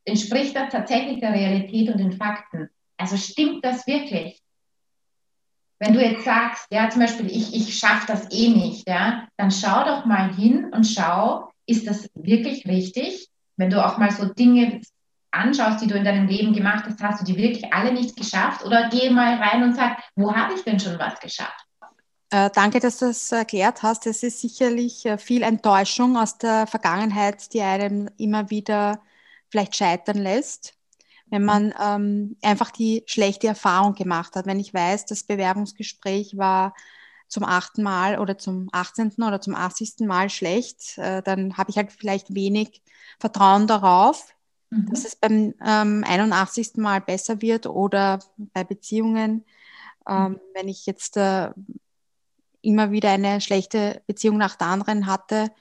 entspricht 0.04 0.56
das 0.56 0.72
tatsächlich 0.72 1.20
der 1.20 1.34
Realität 1.34 1.92
und 1.92 2.00
den 2.00 2.14
Fakten. 2.14 2.72
Also 3.04 3.18
stimmt 3.18 3.66
das 3.66 3.86
wirklich? 3.86 4.42
Wenn 5.78 5.94
du 5.94 6.02
jetzt 6.02 6.24
sagst, 6.24 6.68
ja, 6.72 6.90
zum 6.90 7.02
Beispiel, 7.02 7.30
ich, 7.30 7.54
ich 7.54 7.78
schaffe 7.78 8.08
das 8.08 8.32
eh 8.32 8.48
nicht, 8.48 8.88
ja, 8.88 9.28
dann 9.36 9.52
schau 9.52 9.84
doch 9.84 10.06
mal 10.06 10.34
hin 10.34 10.72
und 10.74 10.86
schau, 10.86 11.52
ist 11.66 11.86
das 11.86 12.08
wirklich 12.14 12.66
richtig? 12.66 13.28
Wenn 13.58 13.70
du 13.70 13.86
auch 13.86 13.98
mal 13.98 14.10
so 14.10 14.24
Dinge 14.24 14.80
anschaust, 15.32 15.84
die 15.84 15.88
du 15.88 15.96
in 15.96 16.06
deinem 16.06 16.28
Leben 16.28 16.54
gemacht 16.54 16.86
hast, 16.86 17.04
hast 17.04 17.20
du 17.20 17.26
die 17.26 17.36
wirklich 17.36 17.74
alle 17.74 17.92
nicht 17.92 18.16
geschafft? 18.16 18.64
Oder 18.64 18.88
geh 18.88 19.10
mal 19.10 19.36
rein 19.36 19.64
und 19.64 19.76
sag, 19.76 19.98
wo 20.16 20.34
habe 20.34 20.54
ich 20.54 20.64
denn 20.64 20.80
schon 20.80 20.98
was 20.98 21.20
geschafft? 21.20 21.66
Äh, 22.30 22.52
danke, 22.56 22.80
dass 22.80 23.00
du 23.00 23.08
das 23.08 23.30
erklärt 23.34 23.84
hast. 23.84 24.08
Es 24.08 24.24
ist 24.24 24.40
sicherlich 24.40 25.06
äh, 25.06 25.18
viel 25.18 25.42
Enttäuschung 25.42 26.16
aus 26.16 26.38
der 26.38 26.68
Vergangenheit, 26.68 27.54
die 27.54 27.60
einem 27.60 28.10
immer 28.18 28.50
wieder 28.50 29.02
vielleicht 29.50 29.76
scheitern 29.76 30.20
lässt, 30.20 30.78
wenn 31.28 31.44
man 31.44 31.74
ähm, 31.82 32.38
einfach 32.42 32.72
die 32.72 33.04
schlechte 33.06 33.48
Erfahrung 33.48 33.96
gemacht 33.96 34.36
hat. 34.36 34.46
Wenn 34.46 34.60
ich 34.60 34.74
weiß, 34.74 35.06
das 35.06 35.24
Bewerbungsgespräch 35.24 36.38
war 36.38 36.74
zum 37.28 37.44
achten 37.44 37.82
Mal 37.82 38.20
oder 38.20 38.38
zum 38.38 38.70
18. 38.72 39.14
oder 39.18 39.42
zum 39.42 39.56
80. 39.56 40.06
Mal 40.06 40.30
schlecht, 40.30 40.98
äh, 40.98 41.24
dann 41.24 41.58
habe 41.58 41.72
ich 41.72 41.78
halt 41.78 41.92
vielleicht 41.92 42.36
wenig 42.36 42.84
Vertrauen 43.20 43.66
darauf, 43.66 44.36
mhm. 44.70 44.90
dass 44.90 45.06
es 45.06 45.16
beim 45.16 45.56
ähm, 45.66 46.04
81. 46.08 46.74
Mal 46.76 47.02
besser 47.02 47.42
wird 47.42 47.66
oder 47.66 48.20
bei 48.38 48.64
Beziehungen, 48.64 49.46
ähm, 50.08 50.34
mhm. 50.34 50.40
wenn 50.54 50.68
ich 50.68 50.86
jetzt 50.86 51.18
äh, 51.18 51.50
immer 52.62 52.92
wieder 52.92 53.10
eine 53.10 53.42
schlechte 53.42 54.02
Beziehung 54.06 54.38
nach 54.38 54.56
der 54.56 54.68
anderen 54.68 55.08
hatte 55.08 55.52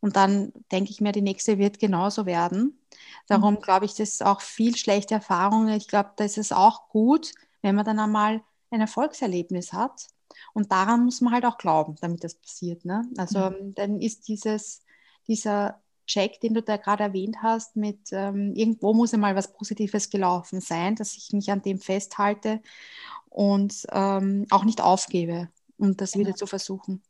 und 0.00 0.16
dann 0.16 0.52
denke 0.70 0.90
ich 0.90 1.00
mir, 1.00 1.12
die 1.12 1.22
nächste 1.22 1.58
wird 1.58 1.78
genauso 1.78 2.26
werden. 2.26 2.77
Darum 3.26 3.54
mhm. 3.54 3.60
glaube 3.60 3.84
ich, 3.84 3.92
das 3.92 4.10
ist 4.10 4.24
auch 4.24 4.40
viel 4.40 4.76
schlechte 4.76 5.14
Erfahrungen. 5.14 5.74
Ich 5.74 5.88
glaube, 5.88 6.10
da 6.16 6.24
ist 6.24 6.38
es 6.38 6.52
auch 6.52 6.88
gut, 6.88 7.32
wenn 7.62 7.74
man 7.74 7.84
dann 7.84 7.98
einmal 7.98 8.42
ein 8.70 8.80
Erfolgserlebnis 8.80 9.72
hat. 9.72 10.08
Und 10.52 10.70
daran 10.72 11.04
muss 11.04 11.20
man 11.20 11.32
halt 11.32 11.44
auch 11.44 11.58
glauben, 11.58 11.96
damit 12.00 12.24
das 12.24 12.34
passiert. 12.34 12.84
Ne? 12.84 13.04
Also 13.16 13.50
mhm. 13.50 13.74
dann 13.74 14.00
ist 14.00 14.28
dieses, 14.28 14.82
dieser 15.26 15.80
Check, 16.06 16.40
den 16.40 16.54
du 16.54 16.62
da 16.62 16.78
gerade 16.78 17.04
erwähnt 17.04 17.42
hast, 17.42 17.76
mit 17.76 17.98
ähm, 18.12 18.54
irgendwo 18.54 18.94
muss 18.94 19.14
einmal 19.14 19.36
was 19.36 19.52
Positives 19.52 20.10
gelaufen 20.10 20.60
sein, 20.60 20.96
dass 20.96 21.16
ich 21.16 21.32
mich 21.32 21.50
an 21.50 21.62
dem 21.62 21.80
festhalte 21.80 22.62
und 23.28 23.86
ähm, 23.92 24.46
auch 24.50 24.64
nicht 24.64 24.80
aufgebe, 24.80 25.48
um 25.76 25.96
das 25.96 26.12
genau. 26.12 26.26
wieder 26.26 26.36
zu 26.36 26.46
versuchen. 26.46 27.02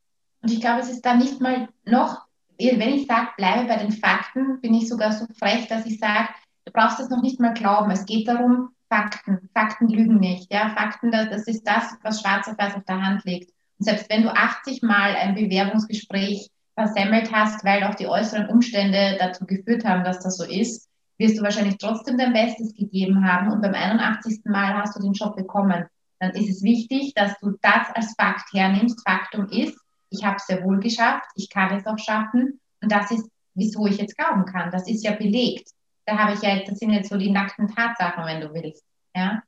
Und 0.43 0.51
ich 0.51 0.61
glaube, 0.61 0.81
es 0.81 0.91
ist 0.91 1.07
dann 1.07 1.19
nicht 1.19 1.41
mal 1.41 1.69
noch, 1.85 2.27
wenn 2.59 2.95
ich 2.95 3.07
sage, 3.07 3.29
bleibe 3.37 3.69
bei 3.69 3.77
den 3.77 3.93
Fakten, 3.93 4.61
bin 4.61 4.75
ich 4.75 4.89
sogar 4.89 5.13
so 5.13 5.27
frech, 5.39 5.69
dass 5.69 5.87
ich 5.87 5.99
sage, 5.99 6.29
du 6.65 6.73
brauchst 6.73 6.99
das 6.99 7.09
noch 7.09 7.23
nicht 7.23 7.41
mal 7.41 7.55
glauben. 7.55 7.91
Es 7.91 8.05
geht 8.05 8.27
darum, 8.27 8.71
Fakten. 8.89 9.49
Fakten 9.55 9.89
lügen 9.89 10.19
nicht. 10.19 10.53
Ja? 10.53 10.71
Fakten, 10.71 11.11
das, 11.11 11.47
ist 11.47 11.63
das, 11.65 11.95
was 12.03 12.21
schwarz 12.21 12.49
auf 12.49 12.59
weiß 12.59 12.75
auf 12.75 12.85
der 12.85 13.03
Hand 13.03 13.25
liegt. 13.25 13.51
Und 13.79 13.85
selbst 13.85 14.11
wenn 14.11 14.23
du 14.23 14.35
80 14.35 14.83
Mal 14.83 15.15
ein 15.15 15.35
Bewerbungsgespräch 15.35 16.49
versemmelt 16.75 17.33
hast, 17.33 17.65
weil 17.65 17.85
auch 17.85 17.95
die 17.95 18.07
äußeren 18.07 18.49
Umstände 18.49 19.17
dazu 19.19 19.47
geführt 19.47 19.85
haben, 19.85 20.05
dass 20.05 20.21
das 20.21 20.37
so 20.37 20.45
ist, 20.45 20.89
wirst 21.19 21.39
du 21.39 21.43
wahrscheinlich 21.43 21.79
trotzdem 21.79 22.17
dein 22.17 22.33
Bestes 22.33 22.75
gegeben 22.75 23.29
haben 23.29 23.53
und 23.53 23.61
beim 23.61 23.75
81. 23.75 24.41
Mal 24.45 24.75
hast 24.75 24.97
du 24.97 25.03
den 25.03 25.13
Job 25.13 25.37
bekommen. 25.37 25.87
Dann 26.21 26.31
ist 26.31 26.49
es 26.49 26.63
wichtig, 26.63 27.15
dass 27.15 27.37
du 27.41 27.57
das 27.63 27.89
als 27.95 28.15
Fakt 28.19 28.53
hernimmst. 28.53 29.03
Faktum 29.07 29.49
ist, 29.49 29.79
ich 30.11 30.25
habe 30.25 30.37
es 30.37 30.47
sehr 30.47 30.63
wohl 30.65 30.81
geschafft, 30.81 31.27
ich 31.35 31.51
kann 31.51 31.77
es 31.77 31.87
auch 31.87 31.99
schaffen 31.99 32.61
und 32.83 32.93
das 32.93 33.11
ist, 33.11 33.29
wieso 33.55 33.87
ich 33.87 33.99
jetzt 33.99 34.17
glauben 34.17 34.45
kann. 34.45 34.71
Das 34.71 34.89
ist 34.89 35.05
ja 35.05 35.13
belegt. 35.13 35.71
Da 36.07 36.17
habe 36.17 36.35
ich 36.35 36.43
ja 36.43 36.61
das 36.67 36.79
sind 36.79 36.93
jetzt 36.93 37.11
so 37.11 37.17
die 37.17 37.31
nackten 37.31 37.69
Tatsachen, 37.69 38.25
wenn 38.25 38.41
du 38.41 38.53
willst. 38.55 38.85
Ja? 39.15 39.43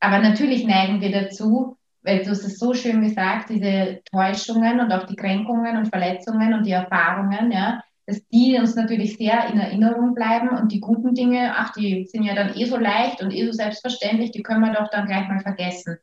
Aber 0.00 0.18
natürlich 0.18 0.66
neigen 0.66 1.00
wir 1.00 1.10
dazu, 1.10 1.78
weil 2.02 2.22
du 2.22 2.30
hast 2.30 2.44
es 2.44 2.58
so 2.58 2.74
schön 2.74 3.02
gesagt, 3.02 3.48
diese 3.48 4.02
Täuschungen 4.10 4.80
und 4.80 4.92
auch 4.92 5.06
die 5.06 5.16
Kränkungen 5.16 5.78
und 5.78 5.88
Verletzungen 5.88 6.52
und 6.52 6.64
die 6.64 6.72
Erfahrungen, 6.72 7.50
ja, 7.50 7.82
dass 8.06 8.26
die 8.28 8.58
uns 8.58 8.74
natürlich 8.74 9.16
sehr 9.16 9.48
in 9.48 9.58
Erinnerung 9.58 10.14
bleiben 10.14 10.50
und 10.50 10.70
die 10.72 10.80
guten 10.80 11.14
Dinge, 11.14 11.54
ach, 11.56 11.72
die 11.72 12.04
sind 12.04 12.24
ja 12.24 12.34
dann 12.34 12.54
eh 12.54 12.66
so 12.66 12.76
leicht 12.76 13.22
und 13.22 13.30
eh 13.30 13.46
so 13.46 13.52
selbstverständlich, 13.52 14.30
die 14.32 14.42
können 14.42 14.60
wir 14.60 14.74
doch 14.74 14.90
dann 14.90 15.06
gleich 15.06 15.26
mal 15.26 15.40
vergessen. 15.40 15.98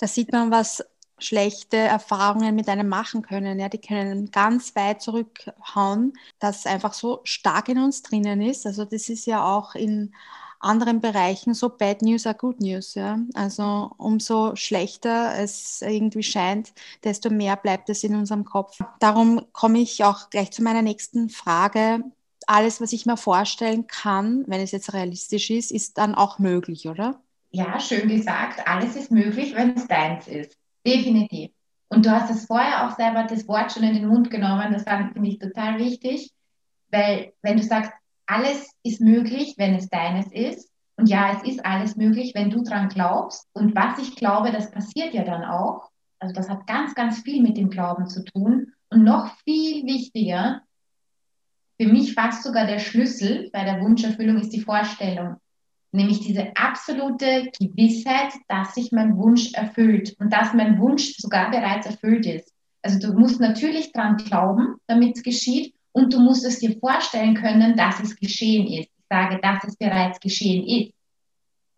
Da 0.00 0.08
sieht 0.08 0.32
man, 0.32 0.50
was 0.50 0.84
schlechte 1.18 1.76
Erfahrungen 1.76 2.54
mit 2.54 2.68
einem 2.68 2.88
machen 2.88 3.22
können. 3.22 3.58
Ja, 3.58 3.68
die 3.68 3.80
können 3.80 4.30
ganz 4.30 4.74
weit 4.74 5.02
zurückhauen, 5.02 6.14
das 6.38 6.66
einfach 6.66 6.92
so 6.92 7.20
stark 7.24 7.68
in 7.68 7.78
uns 7.78 8.02
drinnen 8.02 8.40
ist. 8.40 8.66
Also 8.66 8.84
das 8.84 9.08
ist 9.08 9.26
ja 9.26 9.44
auch 9.44 9.74
in 9.74 10.12
anderen 10.64 11.00
Bereichen 11.00 11.54
so 11.54 11.68
Bad 11.68 12.02
News 12.02 12.26
are 12.26 12.34
Good 12.34 12.60
News. 12.60 12.94
Ja? 12.94 13.18
Also 13.34 13.92
umso 13.98 14.56
schlechter 14.56 15.34
es 15.38 15.82
irgendwie 15.82 16.22
scheint, 16.22 16.72
desto 17.04 17.30
mehr 17.30 17.56
bleibt 17.56 17.88
es 17.90 18.02
in 18.02 18.14
unserem 18.14 18.44
Kopf. 18.44 18.78
Darum 18.98 19.42
komme 19.52 19.78
ich 19.78 20.02
auch 20.04 20.30
gleich 20.30 20.50
zu 20.50 20.62
meiner 20.62 20.82
nächsten 20.82 21.28
Frage. 21.28 22.02
Alles, 22.46 22.80
was 22.80 22.92
ich 22.92 23.06
mir 23.06 23.16
vorstellen 23.16 23.86
kann, 23.86 24.44
wenn 24.46 24.60
es 24.60 24.72
jetzt 24.72 24.92
realistisch 24.92 25.50
ist, 25.50 25.70
ist 25.70 25.98
dann 25.98 26.14
auch 26.14 26.38
möglich, 26.38 26.88
oder? 26.88 27.20
Ja, 27.50 27.78
schön 27.78 28.08
gesagt. 28.08 28.66
Alles 28.66 28.96
ist 28.96 29.10
möglich, 29.10 29.54
wenn 29.54 29.76
es 29.76 29.86
deins 29.86 30.26
ist. 30.26 30.58
Definitiv. 30.86 31.50
Und 31.88 32.06
du 32.06 32.10
hast 32.10 32.30
es 32.30 32.46
vorher 32.46 32.86
auch 32.86 32.96
selber 32.96 33.24
das 33.24 33.46
Wort 33.46 33.72
schon 33.72 33.84
in 33.84 33.94
den 33.94 34.08
Mund 34.08 34.30
genommen. 34.30 34.72
Das 34.72 34.84
finde 34.84 35.28
ich 35.28 35.38
total 35.38 35.78
wichtig, 35.78 36.32
weil 36.90 37.32
wenn 37.42 37.56
du 37.56 37.62
sagst, 37.62 37.92
alles 38.26 38.70
ist 38.82 39.00
möglich, 39.00 39.54
wenn 39.58 39.74
es 39.74 39.88
deines 39.88 40.32
ist. 40.32 40.70
Und 40.96 41.08
ja, 41.08 41.32
es 41.32 41.48
ist 41.48 41.64
alles 41.64 41.96
möglich, 41.96 42.32
wenn 42.34 42.50
du 42.50 42.62
dran 42.62 42.88
glaubst. 42.88 43.48
Und 43.52 43.74
was 43.74 43.98
ich 43.98 44.16
glaube, 44.16 44.52
das 44.52 44.70
passiert 44.70 45.12
ja 45.12 45.24
dann 45.24 45.44
auch. 45.44 45.90
Also 46.18 46.34
das 46.34 46.48
hat 46.48 46.66
ganz, 46.66 46.94
ganz 46.94 47.20
viel 47.20 47.42
mit 47.42 47.56
dem 47.56 47.70
Glauben 47.70 48.06
zu 48.06 48.24
tun. 48.24 48.72
Und 48.90 49.04
noch 49.04 49.34
viel 49.44 49.84
wichtiger, 49.86 50.62
für 51.80 51.88
mich 51.88 52.14
fast 52.14 52.44
sogar 52.44 52.66
der 52.66 52.78
Schlüssel 52.78 53.50
bei 53.52 53.64
der 53.64 53.80
Wunscherfüllung 53.80 54.38
ist 54.38 54.50
die 54.50 54.60
Vorstellung. 54.60 55.36
Nämlich 55.94 56.18
diese 56.18 56.56
absolute 56.56 57.52
Gewissheit, 57.60 58.32
dass 58.48 58.74
sich 58.74 58.90
mein 58.90 59.16
Wunsch 59.16 59.52
erfüllt 59.54 60.16
und 60.18 60.32
dass 60.32 60.52
mein 60.52 60.80
Wunsch 60.80 61.14
sogar 61.18 61.52
bereits 61.52 61.86
erfüllt 61.86 62.26
ist. 62.26 62.52
Also 62.82 62.98
du 62.98 63.16
musst 63.16 63.38
natürlich 63.38 63.92
dran 63.92 64.16
glauben, 64.16 64.74
damit 64.88 65.16
es 65.16 65.22
geschieht 65.22 65.72
und 65.92 66.12
du 66.12 66.18
musst 66.18 66.44
es 66.44 66.58
dir 66.58 66.76
vorstellen 66.80 67.36
können, 67.36 67.76
dass 67.76 68.00
es 68.00 68.16
geschehen 68.16 68.66
ist. 68.66 68.88
Ich 68.88 69.04
sage, 69.08 69.38
dass 69.40 69.62
es 69.62 69.76
bereits 69.76 70.18
geschehen 70.18 70.66
ist. 70.66 70.92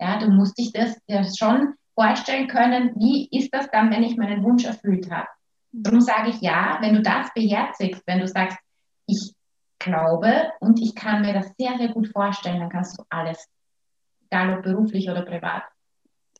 Ja, 0.00 0.18
du 0.18 0.30
musst 0.30 0.56
dich 0.58 0.72
das 0.72 0.96
ja 1.06 1.22
schon 1.22 1.74
vorstellen 1.94 2.48
können, 2.48 2.92
wie 2.96 3.28
ist 3.30 3.52
das 3.52 3.70
dann, 3.70 3.90
wenn 3.90 4.02
ich 4.02 4.16
meinen 4.16 4.42
Wunsch 4.42 4.64
erfüllt 4.64 5.10
habe. 5.10 5.28
Darum 5.72 6.00
sage 6.00 6.30
ich 6.30 6.40
ja, 6.40 6.78
wenn 6.80 6.94
du 6.94 7.02
das 7.02 7.28
beherzigst, 7.34 8.02
wenn 8.06 8.20
du 8.20 8.26
sagst, 8.26 8.56
ich 9.06 9.34
glaube 9.78 10.52
und 10.60 10.80
ich 10.80 10.94
kann 10.94 11.20
mir 11.20 11.34
das 11.34 11.52
sehr, 11.58 11.76
sehr 11.76 11.88
gut 11.88 12.08
vorstellen, 12.08 12.60
dann 12.60 12.70
kannst 12.70 12.98
du 12.98 13.04
alles, 13.10 13.46
egal 14.30 14.58
ob 14.58 14.64
beruflich 14.64 15.08
oder 15.08 15.22
privat. 15.22 15.62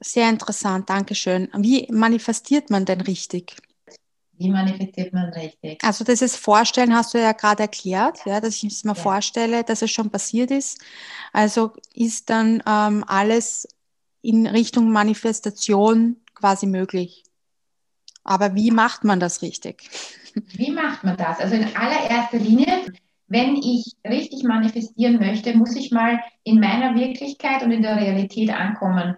Sehr 0.01 0.29
interessant, 0.29 0.91
danke 0.91 1.15
schön. 1.15 1.49
Wie 1.57 1.89
manifestiert 1.91 2.71
man 2.71 2.85
denn 2.85 3.01
richtig? 3.01 3.57
Wie 4.39 4.51
manifestiert 4.51 5.15
man 5.15 5.31
richtig? 5.31 5.83
Also 5.83 6.05
ist 6.21 6.37
Vorstellen 6.37 6.95
hast 6.95 7.15
du 7.15 7.19
ja 7.19 7.33
gerade 7.33 7.63
erklärt, 7.63 8.19
ja, 8.27 8.41
dass 8.41 8.57
ich 8.57 8.65
es 8.65 8.85
mir 8.85 8.95
ja. 8.95 9.03
vorstelle, 9.03 9.65
dass 9.65 9.81
es 9.81 9.91
schon 9.91 10.11
passiert 10.11 10.51
ist. 10.51 10.79
Also 11.33 11.73
ist 11.95 12.29
dann 12.29 12.63
ähm, 12.67 13.05
alles 13.07 13.67
in 14.21 14.47
Richtung 14.47 14.91
Manifestation 14.91 16.17
quasi 16.35 16.67
möglich. 16.67 17.25
Aber 18.25 18.55
wie 18.55 18.71
macht 18.73 19.05
man 19.05 19.21
das 19.21 19.41
richtig? 19.41 19.89
Wie 20.35 20.71
macht 20.71 21.05
man 21.05 21.17
das? 21.17 21.39
Also 21.39 21.55
in 21.55 21.75
allererster 21.75 22.39
Linie, 22.39 22.85
wenn 23.29 23.57
ich 23.57 23.95
richtig 24.07 24.45
manifestieren 24.45 25.19
möchte, 25.19 25.57
muss 25.57 25.75
ich 25.75 25.91
mal 25.91 26.21
in 26.45 26.61
meiner 26.61 26.95
Wirklichkeit 26.95 27.63
und 27.63 27.73
in 27.73 27.83
der 27.83 27.97
Realität 27.97 28.51
ankommen. 28.51 29.17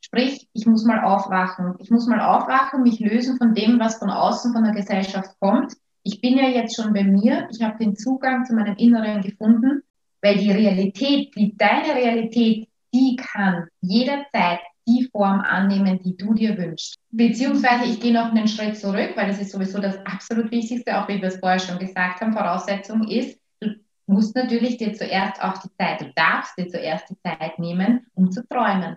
Sprich, 0.00 0.48
ich 0.52 0.66
muss 0.66 0.84
mal 0.84 1.02
aufwachen. 1.02 1.74
Ich 1.80 1.90
muss 1.90 2.06
mal 2.06 2.20
aufwachen, 2.20 2.82
mich 2.82 3.00
lösen 3.00 3.36
von 3.36 3.54
dem, 3.54 3.78
was 3.80 3.98
von 3.98 4.10
außen, 4.10 4.52
von 4.52 4.62
der 4.62 4.72
Gesellschaft 4.72 5.30
kommt. 5.40 5.74
Ich 6.02 6.20
bin 6.20 6.38
ja 6.38 6.48
jetzt 6.48 6.76
schon 6.76 6.94
bei 6.94 7.02
mir. 7.02 7.48
Ich 7.50 7.62
habe 7.62 7.78
den 7.78 7.96
Zugang 7.96 8.44
zu 8.44 8.54
meinem 8.54 8.76
Inneren 8.76 9.22
gefunden, 9.22 9.82
weil 10.22 10.38
die 10.38 10.52
Realität, 10.52 11.34
die 11.34 11.56
deine 11.56 11.94
Realität, 11.94 12.68
die 12.94 13.16
kann 13.16 13.66
jederzeit 13.80 14.60
die 14.86 15.08
Form 15.12 15.40
annehmen, 15.40 16.00
die 16.02 16.16
du 16.16 16.32
dir 16.32 16.56
wünschst. 16.56 16.94
Beziehungsweise 17.10 17.84
ich 17.84 18.00
gehe 18.00 18.12
noch 18.12 18.30
einen 18.30 18.48
Schritt 18.48 18.78
zurück, 18.78 19.12
weil 19.16 19.26
das 19.26 19.40
ist 19.40 19.52
sowieso 19.52 19.80
das 19.80 19.98
absolut 20.06 20.50
Wichtigste, 20.50 20.98
auch 20.98 21.08
wie 21.08 21.20
wir 21.20 21.28
es 21.28 21.36
vorher 21.36 21.58
schon 21.58 21.78
gesagt 21.78 22.22
haben. 22.22 22.32
Voraussetzung 22.32 23.06
ist, 23.06 23.38
musst 24.08 24.34
natürlich 24.34 24.78
dir 24.78 24.94
zuerst 24.94 25.42
auch 25.42 25.58
die 25.58 25.72
Zeit, 25.78 26.00
du 26.00 26.12
darfst 26.14 26.58
dir 26.58 26.68
zuerst 26.68 27.08
die 27.10 27.18
Zeit 27.20 27.58
nehmen, 27.58 28.06
um 28.14 28.30
zu 28.30 28.46
träumen 28.48 28.96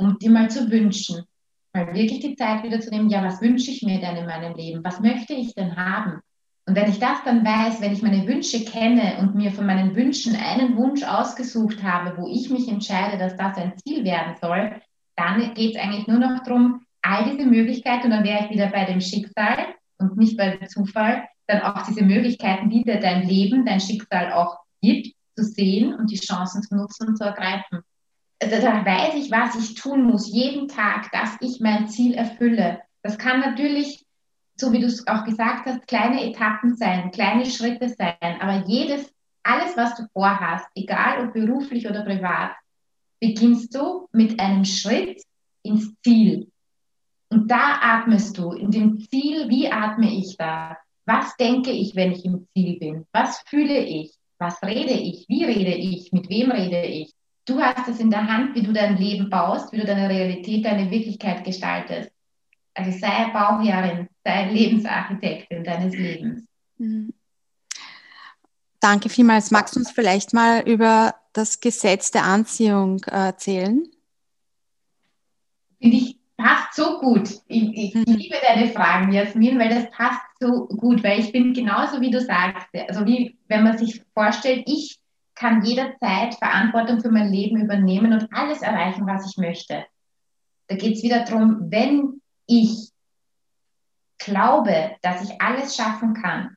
um 0.00 0.18
dir 0.18 0.30
mal 0.30 0.50
zu 0.50 0.70
wünschen, 0.70 1.24
mal 1.72 1.94
wirklich 1.94 2.20
die 2.20 2.34
Zeit 2.34 2.64
wieder 2.64 2.80
zu 2.80 2.90
nehmen, 2.90 3.10
ja, 3.10 3.22
was 3.22 3.40
wünsche 3.40 3.70
ich 3.70 3.82
mir 3.82 4.00
denn 4.00 4.16
in 4.16 4.26
meinem 4.26 4.54
Leben? 4.54 4.82
Was 4.82 5.00
möchte 5.00 5.34
ich 5.34 5.54
denn 5.54 5.76
haben? 5.76 6.20
Und 6.66 6.74
wenn 6.74 6.88
ich 6.88 6.98
das 6.98 7.22
dann 7.24 7.44
weiß, 7.44 7.80
wenn 7.80 7.92
ich 7.92 8.02
meine 8.02 8.26
Wünsche 8.26 8.64
kenne 8.64 9.18
und 9.20 9.34
mir 9.34 9.50
von 9.50 9.66
meinen 9.66 9.94
Wünschen 9.94 10.36
einen 10.36 10.76
Wunsch 10.76 11.02
ausgesucht 11.02 11.82
habe, 11.82 12.16
wo 12.16 12.28
ich 12.28 12.50
mich 12.50 12.68
entscheide, 12.68 13.18
dass 13.18 13.36
das 13.36 13.56
ein 13.56 13.74
Ziel 13.78 14.04
werden 14.04 14.36
soll, 14.40 14.80
dann 15.16 15.54
geht 15.54 15.74
es 15.74 15.80
eigentlich 15.80 16.06
nur 16.06 16.18
noch 16.18 16.42
darum, 16.42 16.84
all 17.02 17.24
diese 17.24 17.46
Möglichkeiten, 17.46 18.06
und 18.06 18.10
dann 18.10 18.24
wäre 18.24 18.44
ich 18.44 18.50
wieder 18.50 18.68
bei 18.68 18.84
dem 18.84 19.00
Schicksal 19.00 19.58
und 19.98 20.16
nicht 20.16 20.36
bei 20.36 20.56
dem 20.56 20.68
Zufall, 20.68 21.24
dann 21.50 21.62
auch 21.62 21.82
diese 21.82 22.02
Möglichkeiten, 22.02 22.70
die 22.70 22.82
dir 22.82 23.00
dein 23.00 23.26
Leben, 23.26 23.64
dein 23.64 23.80
Schicksal 23.80 24.32
auch 24.32 24.58
gibt, 24.80 25.14
zu 25.36 25.44
sehen 25.44 25.94
und 25.94 26.10
die 26.10 26.18
Chancen 26.18 26.62
zu 26.62 26.74
nutzen 26.74 27.08
und 27.08 27.16
zu 27.16 27.24
ergreifen 27.24 27.82
da 28.40 28.84
weiß 28.84 29.14
ich, 29.16 29.30
was 29.30 29.54
ich 29.54 29.74
tun 29.74 30.04
muss, 30.04 30.32
jeden 30.32 30.68
Tag, 30.68 31.12
dass 31.12 31.36
ich 31.40 31.60
mein 31.60 31.88
Ziel 31.88 32.14
erfülle. 32.14 32.80
Das 33.02 33.18
kann 33.18 33.40
natürlich, 33.40 34.04
so 34.56 34.72
wie 34.72 34.80
du 34.80 34.86
es 34.86 35.06
auch 35.06 35.24
gesagt 35.24 35.66
hast, 35.66 35.86
kleine 35.86 36.24
Etappen 36.24 36.74
sein, 36.76 37.10
kleine 37.10 37.46
Schritte 37.46 37.88
sein, 37.90 38.40
aber 38.40 38.66
jedes, 38.66 39.12
alles, 39.42 39.76
was 39.76 39.94
du 39.96 40.04
vorhast, 40.12 40.66
egal 40.74 41.26
ob 41.26 41.34
beruflich 41.34 41.88
oder 41.88 42.02
privat, 42.02 42.52
beginnst 43.20 43.74
du 43.74 44.08
mit 44.12 44.40
einem 44.40 44.64
Schritt 44.64 45.22
ins 45.62 45.94
Ziel. 46.02 46.50
Und 47.28 47.50
da 47.50 47.78
atmest 47.80 48.38
du, 48.38 48.52
in 48.52 48.70
dem 48.70 49.00
Ziel, 49.00 49.48
wie 49.48 49.70
atme 49.70 50.10
ich 50.10 50.36
da? 50.36 50.76
Was 51.06 51.36
denke 51.36 51.70
ich, 51.70 51.96
wenn 51.96 52.12
ich 52.12 52.24
im 52.24 52.46
Ziel 52.52 52.78
bin? 52.78 53.06
Was 53.12 53.40
fühle 53.46 53.78
ich? 53.78 54.14
Was 54.38 54.62
rede 54.62 54.92
ich? 54.92 55.26
Wie 55.28 55.44
rede 55.44 55.74
ich? 55.74 56.12
Mit 56.12 56.28
wem 56.28 56.50
rede 56.50 56.82
ich? 56.82 57.12
Du 57.44 57.60
hast 57.60 57.88
es 57.88 58.00
in 58.00 58.10
der 58.10 58.26
Hand, 58.26 58.54
wie 58.54 58.62
du 58.62 58.72
dein 58.72 58.96
Leben 58.96 59.28
baust, 59.28 59.72
wie 59.72 59.78
du 59.78 59.84
deine 59.84 60.08
Realität, 60.08 60.64
deine 60.64 60.90
Wirklichkeit 60.90 61.44
gestaltest. 61.44 62.10
Also 62.74 62.96
sei 62.98 63.30
Bauherrin, 63.32 64.08
sei 64.24 64.50
Lebensarchitektin 64.50 65.64
deines 65.64 65.94
Lebens. 65.94 66.44
Mhm. 66.78 67.12
Danke 68.80 69.08
vielmals. 69.08 69.50
Magst 69.50 69.76
du 69.76 69.80
uns 69.80 69.90
vielleicht 69.90 70.32
mal 70.32 70.66
über 70.66 71.14
das 71.32 71.60
Gesetz 71.60 72.10
der 72.10 72.24
Anziehung 72.24 73.02
äh, 73.04 73.26
erzählen? 73.26 73.86
Finde 75.78 75.96
ich 75.96 76.19
passt 76.40 76.74
so 76.74 76.98
gut. 76.98 77.28
Ich, 77.46 77.76
ich 77.76 77.94
mhm. 77.94 78.14
liebe 78.14 78.36
deine 78.42 78.68
Fragen, 78.68 79.12
Jasmin, 79.12 79.58
weil 79.58 79.68
das 79.68 79.90
passt 79.90 80.20
so 80.40 80.66
gut, 80.66 81.04
weil 81.04 81.20
ich 81.20 81.32
bin 81.32 81.52
genauso 81.52 82.00
wie 82.00 82.10
du 82.10 82.20
sagst. 82.20 82.66
Also 82.88 83.06
wie 83.06 83.36
wenn 83.48 83.62
man 83.62 83.76
sich 83.76 84.02
vorstellt, 84.14 84.64
ich 84.66 84.98
kann 85.34 85.64
jederzeit 85.64 86.34
Verantwortung 86.34 87.00
für 87.00 87.10
mein 87.10 87.32
Leben 87.32 87.60
übernehmen 87.60 88.12
und 88.12 88.28
alles 88.32 88.62
erreichen, 88.62 89.06
was 89.06 89.30
ich 89.30 89.36
möchte. 89.36 89.84
Da 90.68 90.76
geht 90.76 90.96
es 90.96 91.02
wieder 91.02 91.24
darum, 91.24 91.70
wenn 91.70 92.20
ich 92.46 92.90
glaube, 94.18 94.96
dass 95.02 95.24
ich 95.24 95.40
alles 95.40 95.76
schaffen 95.76 96.14
kann, 96.14 96.56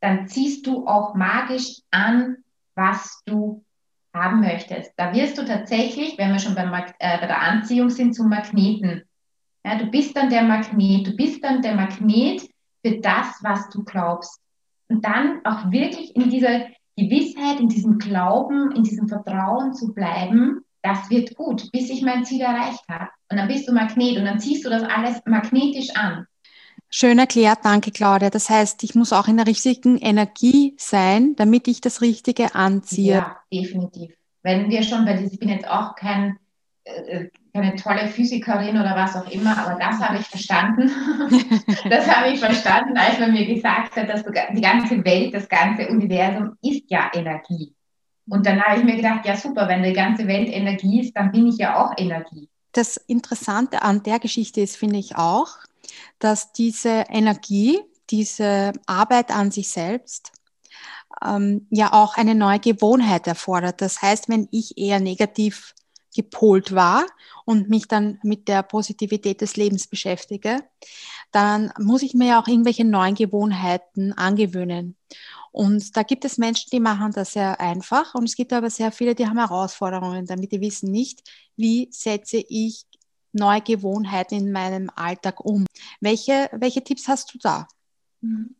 dann 0.00 0.28
ziehst 0.28 0.66
du 0.66 0.86
auch 0.86 1.14
magisch 1.14 1.80
an, 1.90 2.38
was 2.74 3.20
du 3.26 3.64
haben 4.14 4.40
möchtest. 4.40 4.92
Da 4.96 5.12
wirst 5.14 5.38
du 5.38 5.44
tatsächlich, 5.44 6.16
wenn 6.18 6.32
wir 6.32 6.38
schon 6.38 6.54
beim, 6.54 6.72
äh, 6.72 7.18
bei 7.18 7.26
der 7.26 7.42
Anziehung 7.42 7.90
sind, 7.90 8.14
zum 8.14 8.28
Magneten. 8.28 9.02
Ja, 9.64 9.76
du 9.76 9.86
bist 9.86 10.16
dann 10.16 10.30
der 10.30 10.42
Magnet, 10.42 11.06
du 11.06 11.16
bist 11.16 11.44
dann 11.44 11.62
der 11.62 11.74
Magnet 11.74 12.48
für 12.84 12.98
das, 13.00 13.38
was 13.42 13.68
du 13.70 13.84
glaubst. 13.84 14.40
Und 14.88 15.04
dann 15.04 15.40
auch 15.44 15.70
wirklich 15.70 16.16
in 16.16 16.30
dieser 16.30 16.66
Gewissheit, 16.96 17.60
in 17.60 17.68
diesem 17.68 17.98
Glauben, 17.98 18.72
in 18.72 18.82
diesem 18.82 19.08
Vertrauen 19.08 19.74
zu 19.74 19.92
bleiben, 19.92 20.64
das 20.82 21.10
wird 21.10 21.34
gut, 21.34 21.70
bis 21.72 21.90
ich 21.90 22.02
mein 22.02 22.24
Ziel 22.24 22.40
erreicht 22.40 22.82
habe. 22.88 23.10
Und 23.30 23.36
dann 23.36 23.48
bist 23.48 23.68
du 23.68 23.72
Magnet 23.72 24.16
und 24.16 24.24
dann 24.24 24.40
ziehst 24.40 24.64
du 24.64 24.70
das 24.70 24.82
alles 24.82 25.20
magnetisch 25.26 25.94
an. 25.96 26.26
Schön 26.90 27.18
erklärt, 27.18 27.58
danke 27.64 27.90
Claudia. 27.90 28.30
Das 28.30 28.48
heißt, 28.48 28.82
ich 28.82 28.94
muss 28.94 29.12
auch 29.12 29.28
in 29.28 29.36
der 29.36 29.46
richtigen 29.46 29.98
Energie 29.98 30.74
sein, 30.78 31.36
damit 31.36 31.68
ich 31.68 31.80
das 31.80 32.00
Richtige 32.00 32.54
anziehe. 32.54 33.14
Ja, 33.14 33.36
definitiv. 33.52 34.12
Wenn 34.42 34.70
wir 34.70 34.82
schon, 34.82 35.04
weil 35.06 35.24
ich 35.24 35.38
bin 35.38 35.50
jetzt 35.50 35.68
auch 35.68 35.94
kein 35.94 36.38
äh, 36.84 37.28
keine 37.52 37.74
tolle 37.76 38.06
Physikerin 38.06 38.78
oder 38.78 38.94
was 38.94 39.16
auch 39.16 39.28
immer, 39.30 39.56
aber 39.58 39.78
das 39.78 39.98
habe 39.98 40.18
ich 40.18 40.26
verstanden. 40.26 40.90
das 41.90 42.06
habe 42.06 42.30
ich 42.30 42.38
verstanden, 42.38 42.96
als 42.96 43.18
man 43.18 43.32
mir 43.32 43.46
gesagt 43.46 43.96
hat, 43.96 44.08
dass 44.08 44.22
die 44.24 44.60
ganze 44.60 45.04
Welt, 45.04 45.34
das 45.34 45.48
ganze 45.48 45.88
Universum 45.88 46.56
ist 46.62 46.84
ja 46.88 47.10
Energie. 47.12 47.74
Und 48.28 48.46
dann 48.46 48.62
habe 48.62 48.78
ich 48.78 48.84
mir 48.84 48.96
gedacht, 48.96 49.26
ja 49.26 49.36
super, 49.36 49.66
wenn 49.68 49.82
die 49.82 49.92
ganze 49.92 50.26
Welt 50.28 50.48
Energie 50.50 51.00
ist, 51.00 51.16
dann 51.16 51.32
bin 51.32 51.46
ich 51.48 51.56
ja 51.56 51.82
auch 51.82 51.92
Energie. 51.96 52.48
Das 52.72 52.96
Interessante 52.96 53.82
an 53.82 54.02
der 54.02 54.18
Geschichte 54.18 54.60
ist, 54.60 54.76
finde 54.76 54.98
ich 54.98 55.16
auch, 55.16 55.56
dass 56.18 56.52
diese 56.52 57.04
Energie, 57.08 57.80
diese 58.10 58.72
Arbeit 58.86 59.30
an 59.30 59.50
sich 59.50 59.68
selbst, 59.68 60.32
ähm, 61.24 61.66
ja 61.70 61.92
auch 61.92 62.16
eine 62.16 62.34
neue 62.34 62.60
Gewohnheit 62.60 63.26
erfordert. 63.26 63.80
Das 63.80 64.02
heißt, 64.02 64.28
wenn 64.28 64.48
ich 64.50 64.78
eher 64.78 65.00
negativ 65.00 65.74
gepolt 66.14 66.74
war 66.74 67.06
und 67.44 67.68
mich 67.68 67.86
dann 67.86 68.18
mit 68.22 68.48
der 68.48 68.62
Positivität 68.62 69.40
des 69.40 69.56
Lebens 69.56 69.86
beschäftige, 69.86 70.64
dann 71.30 71.72
muss 71.78 72.02
ich 72.02 72.14
mir 72.14 72.28
ja 72.28 72.42
auch 72.42 72.48
irgendwelche 72.48 72.84
neuen 72.84 73.14
Gewohnheiten 73.14 74.12
angewöhnen. 74.14 74.96
Und 75.52 75.96
da 75.96 76.02
gibt 76.02 76.24
es 76.24 76.38
Menschen, 76.38 76.70
die 76.72 76.80
machen 76.80 77.12
das 77.12 77.32
sehr 77.32 77.60
einfach 77.60 78.14
und 78.14 78.24
es 78.24 78.36
gibt 78.36 78.52
aber 78.52 78.70
sehr 78.70 78.92
viele, 78.92 79.14
die 79.14 79.26
haben 79.26 79.38
Herausforderungen 79.38 80.26
damit, 80.26 80.52
die 80.52 80.60
wissen 80.60 80.90
nicht, 80.90 81.22
wie 81.56 81.88
setze 81.90 82.38
ich 82.48 82.84
neue 83.32 83.60
Gewohnheiten 83.60 84.34
in 84.34 84.52
meinem 84.52 84.90
Alltag 84.94 85.44
um. 85.44 85.66
Welche, 86.00 86.48
welche 86.52 86.82
Tipps 86.82 87.08
hast 87.08 87.34
du 87.34 87.38
da? 87.38 87.66
Mhm. 88.20 88.54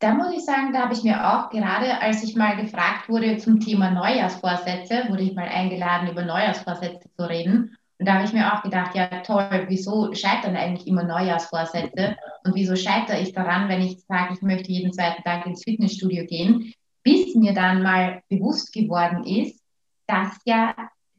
Da 0.00 0.12
muss 0.12 0.34
ich 0.34 0.44
sagen, 0.44 0.72
da 0.72 0.82
habe 0.82 0.92
ich 0.92 1.02
mir 1.02 1.16
auch 1.16 1.48
gerade, 1.50 2.00
als 2.00 2.22
ich 2.22 2.36
mal 2.36 2.56
gefragt 2.56 3.08
wurde 3.08 3.38
zum 3.38 3.60
Thema 3.60 3.90
Neujahrsvorsätze, 3.90 5.04
wurde 5.08 5.22
ich 5.22 5.34
mal 5.34 5.48
eingeladen, 5.48 6.10
über 6.10 6.22
Neujahrsvorsätze 6.22 7.08
zu 7.16 7.26
reden. 7.26 7.76
Und 7.98 8.06
da 8.06 8.14
habe 8.14 8.24
ich 8.24 8.32
mir 8.32 8.52
auch 8.52 8.62
gedacht, 8.62 8.94
ja 8.94 9.06
toll, 9.20 9.64
wieso 9.68 10.12
scheitern 10.12 10.56
eigentlich 10.56 10.86
immer 10.86 11.04
Neujahrsvorsätze? 11.04 12.16
Und 12.44 12.54
wieso 12.54 12.76
scheitere 12.76 13.20
ich 13.20 13.32
daran, 13.32 13.68
wenn 13.68 13.80
ich 13.80 14.00
sage, 14.06 14.34
ich 14.34 14.42
möchte 14.42 14.72
jeden 14.72 14.92
zweiten 14.92 15.22
Tag 15.22 15.46
ins 15.46 15.62
Fitnessstudio 15.62 16.26
gehen? 16.26 16.74
Bis 17.02 17.34
mir 17.34 17.54
dann 17.54 17.82
mal 17.82 18.22
bewusst 18.28 18.72
geworden 18.72 19.24
ist, 19.24 19.58
dass 20.06 20.36
ja 20.44 20.74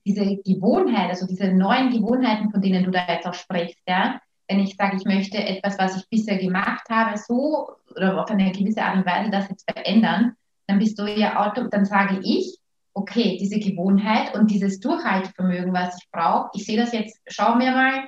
diese 0.05 0.37
Gewohnheit, 0.37 1.09
also 1.09 1.25
diese 1.25 1.51
neuen 1.51 1.89
Gewohnheiten, 1.89 2.51
von 2.51 2.61
denen 2.61 2.83
du 2.83 2.91
da 2.91 3.05
jetzt 3.07 3.25
auch 3.25 3.33
sprichst, 3.33 3.81
ja, 3.87 4.19
wenn 4.47 4.59
ich 4.59 4.75
sage, 4.75 4.97
ich 4.97 5.05
möchte 5.05 5.37
etwas, 5.37 5.79
was 5.79 5.97
ich 5.97 6.09
bisher 6.09 6.37
gemacht 6.37 6.87
habe, 6.89 7.17
so 7.17 7.69
oder 7.95 8.21
auf 8.21 8.29
eine 8.29 8.51
gewisse 8.51 8.83
Art 8.83 8.97
und 8.97 9.05
Weise 9.05 9.31
das 9.31 9.49
jetzt 9.49 9.69
verändern, 9.69 10.35
dann 10.67 10.79
bist 10.79 10.99
du 10.99 11.07
ja 11.07 11.45
auto, 11.45 11.67
dann 11.67 11.85
sage 11.85 12.19
ich, 12.23 12.57
okay, 12.93 13.37
diese 13.39 13.59
Gewohnheit 13.59 14.35
und 14.35 14.51
dieses 14.51 14.79
Durchhaltevermögen, 14.79 15.73
was 15.73 15.97
ich 15.97 16.09
brauche, 16.11 16.49
ich 16.53 16.65
sehe 16.65 16.77
das 16.77 16.93
jetzt, 16.93 17.19
schau 17.27 17.55
mir 17.55 17.71
mal, 17.71 18.07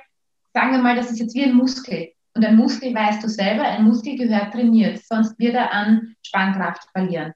sagen 0.54 0.72
wir 0.72 0.78
mal, 0.78 0.96
das 0.96 1.10
ist 1.10 1.20
jetzt 1.20 1.34
wie 1.34 1.44
ein 1.44 1.54
Muskel. 1.54 2.08
Und 2.34 2.44
ein 2.44 2.56
Muskel, 2.56 2.94
weißt 2.94 3.22
du 3.22 3.28
selber, 3.28 3.64
ein 3.64 3.84
Muskel 3.84 4.16
gehört 4.16 4.52
trainiert, 4.52 5.00
sonst 5.04 5.38
wird 5.38 5.54
er 5.54 5.72
an 5.72 6.14
Spannkraft 6.24 6.88
verlieren. 6.92 7.32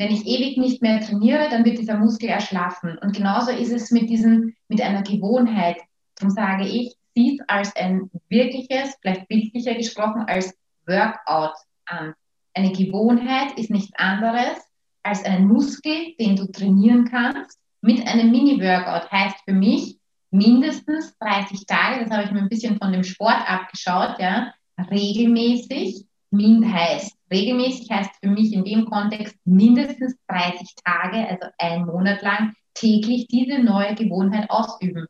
Wenn 0.00 0.12
ich 0.12 0.26
ewig 0.26 0.56
nicht 0.56 0.80
mehr 0.80 0.98
trainiere, 1.02 1.50
dann 1.50 1.66
wird 1.66 1.76
dieser 1.76 1.98
Muskel 1.98 2.30
erschlaffen. 2.30 2.96
Und 2.96 3.14
genauso 3.14 3.50
ist 3.50 3.70
es 3.70 3.90
mit, 3.90 4.08
diesem, 4.08 4.54
mit 4.66 4.80
einer 4.80 5.02
Gewohnheit. 5.02 5.76
Darum 6.16 6.30
sage 6.30 6.66
ich, 6.66 6.94
sieh 7.14 7.34
es 7.34 7.48
als 7.50 7.76
ein 7.76 8.10
wirkliches, 8.30 8.96
vielleicht 9.02 9.28
bildlicher 9.28 9.74
gesprochen, 9.74 10.24
als 10.26 10.56
Workout 10.86 11.52
an. 11.84 12.14
Eine 12.54 12.72
Gewohnheit 12.72 13.58
ist 13.58 13.68
nichts 13.68 13.90
anderes 13.98 14.56
als 15.02 15.22
ein 15.26 15.46
Muskel, 15.46 16.14
den 16.18 16.34
du 16.34 16.50
trainieren 16.50 17.04
kannst 17.04 17.58
mit 17.82 18.06
einem 18.06 18.30
Mini-Workout. 18.30 19.12
Heißt 19.12 19.36
für 19.44 19.52
mich 19.52 19.98
mindestens 20.30 21.14
30 21.18 21.66
Tage, 21.66 22.04
das 22.04 22.10
habe 22.10 22.24
ich 22.24 22.30
mir 22.30 22.40
ein 22.40 22.48
bisschen 22.48 22.78
von 22.78 22.90
dem 22.90 23.04
Sport 23.04 23.42
abgeschaut, 23.46 24.18
ja, 24.18 24.54
regelmäßig, 24.78 26.06
min 26.30 26.72
heißt, 26.72 27.19
regelmäßig 27.30 27.90
heißt 27.90 28.10
für 28.22 28.30
mich 28.30 28.52
in 28.52 28.64
dem 28.64 28.86
Kontext 28.86 29.36
mindestens 29.44 30.16
30 30.28 30.74
Tage, 30.84 31.28
also 31.28 31.46
ein 31.58 31.86
Monat 31.86 32.22
lang, 32.22 32.54
täglich 32.74 33.26
diese 33.28 33.58
neue 33.58 33.94
Gewohnheit 33.94 34.50
ausüben. 34.50 35.06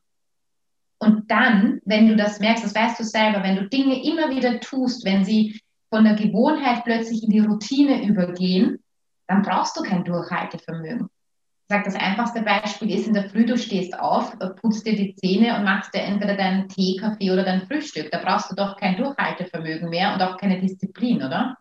Und 0.99 1.31
dann, 1.31 1.81
wenn 1.85 2.09
du 2.09 2.17
das 2.17 2.41
merkst, 2.41 2.65
das 2.65 2.75
weißt 2.75 3.01
du 3.01 3.05
selber, 3.05 3.43
wenn 3.43 3.57
du 3.57 3.69
Dinge 3.69 4.05
immer 4.05 4.31
wieder 4.31 4.61
tust, 4.61 5.05
wenn 5.05 5.25
sie 5.25 5.61
von 5.89 6.05
der 6.05 6.15
Gewohnheit 6.15 6.85
plötzlich 6.85 7.23
in 7.23 7.31
die 7.31 7.41
Routine 7.41 8.07
übergehen, 8.07 8.83
dann 9.27 9.43
brauchst 9.43 9.77
du 9.77 9.83
kein 9.83 10.05
Durchhaltevermögen. 10.05 11.09
Ich 11.71 11.77
sage, 11.77 11.85
das 11.85 11.95
einfachste 11.95 12.43
Beispiel 12.43 12.91
ist, 12.91 13.07
in 13.07 13.15
der 13.15 13.31
Früh, 13.31 13.47
du 13.47 13.57
stehst 13.57 13.99
auf, 13.99 14.37
putzt 14.61 14.87
dir 14.87 14.97
die 14.97 15.15
Zähne 15.15 15.57
und 15.57 15.65
machst 15.65 15.95
dir 15.95 16.03
entweder 16.03 16.37
deinen 16.37 16.69
Tee, 16.69 16.97
Kaffee 16.97 17.31
oder 17.31 17.45
dein 17.45 17.63
Frühstück. 17.63 18.11
Da 18.11 18.19
brauchst 18.19 18.51
du 18.51 18.57
doch 18.57 18.77
kein 18.77 18.97
Durchhaltevermögen 18.97 19.89
mehr 19.89 20.13
und 20.13 20.21
auch 20.21 20.37
keine 20.37 20.61
Disziplin, 20.61 21.19
oder? 21.19 21.57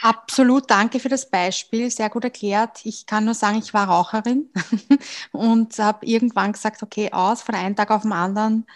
Absolut, 0.00 0.70
danke 0.70 1.00
für 1.00 1.08
das 1.08 1.28
Beispiel, 1.28 1.90
sehr 1.90 2.08
gut 2.08 2.22
erklärt. 2.24 2.80
Ich 2.84 3.06
kann 3.06 3.24
nur 3.24 3.34
sagen, 3.34 3.58
ich 3.58 3.74
war 3.74 3.88
Raucherin 3.88 4.48
und 5.32 5.76
habe 5.78 6.06
irgendwann 6.06 6.52
gesagt, 6.52 6.82
okay, 6.84 7.10
aus, 7.12 7.42
von 7.42 7.56
einem 7.56 7.74
Tag 7.74 7.90
auf 7.90 8.02
den 8.02 8.12
anderen 8.12 8.66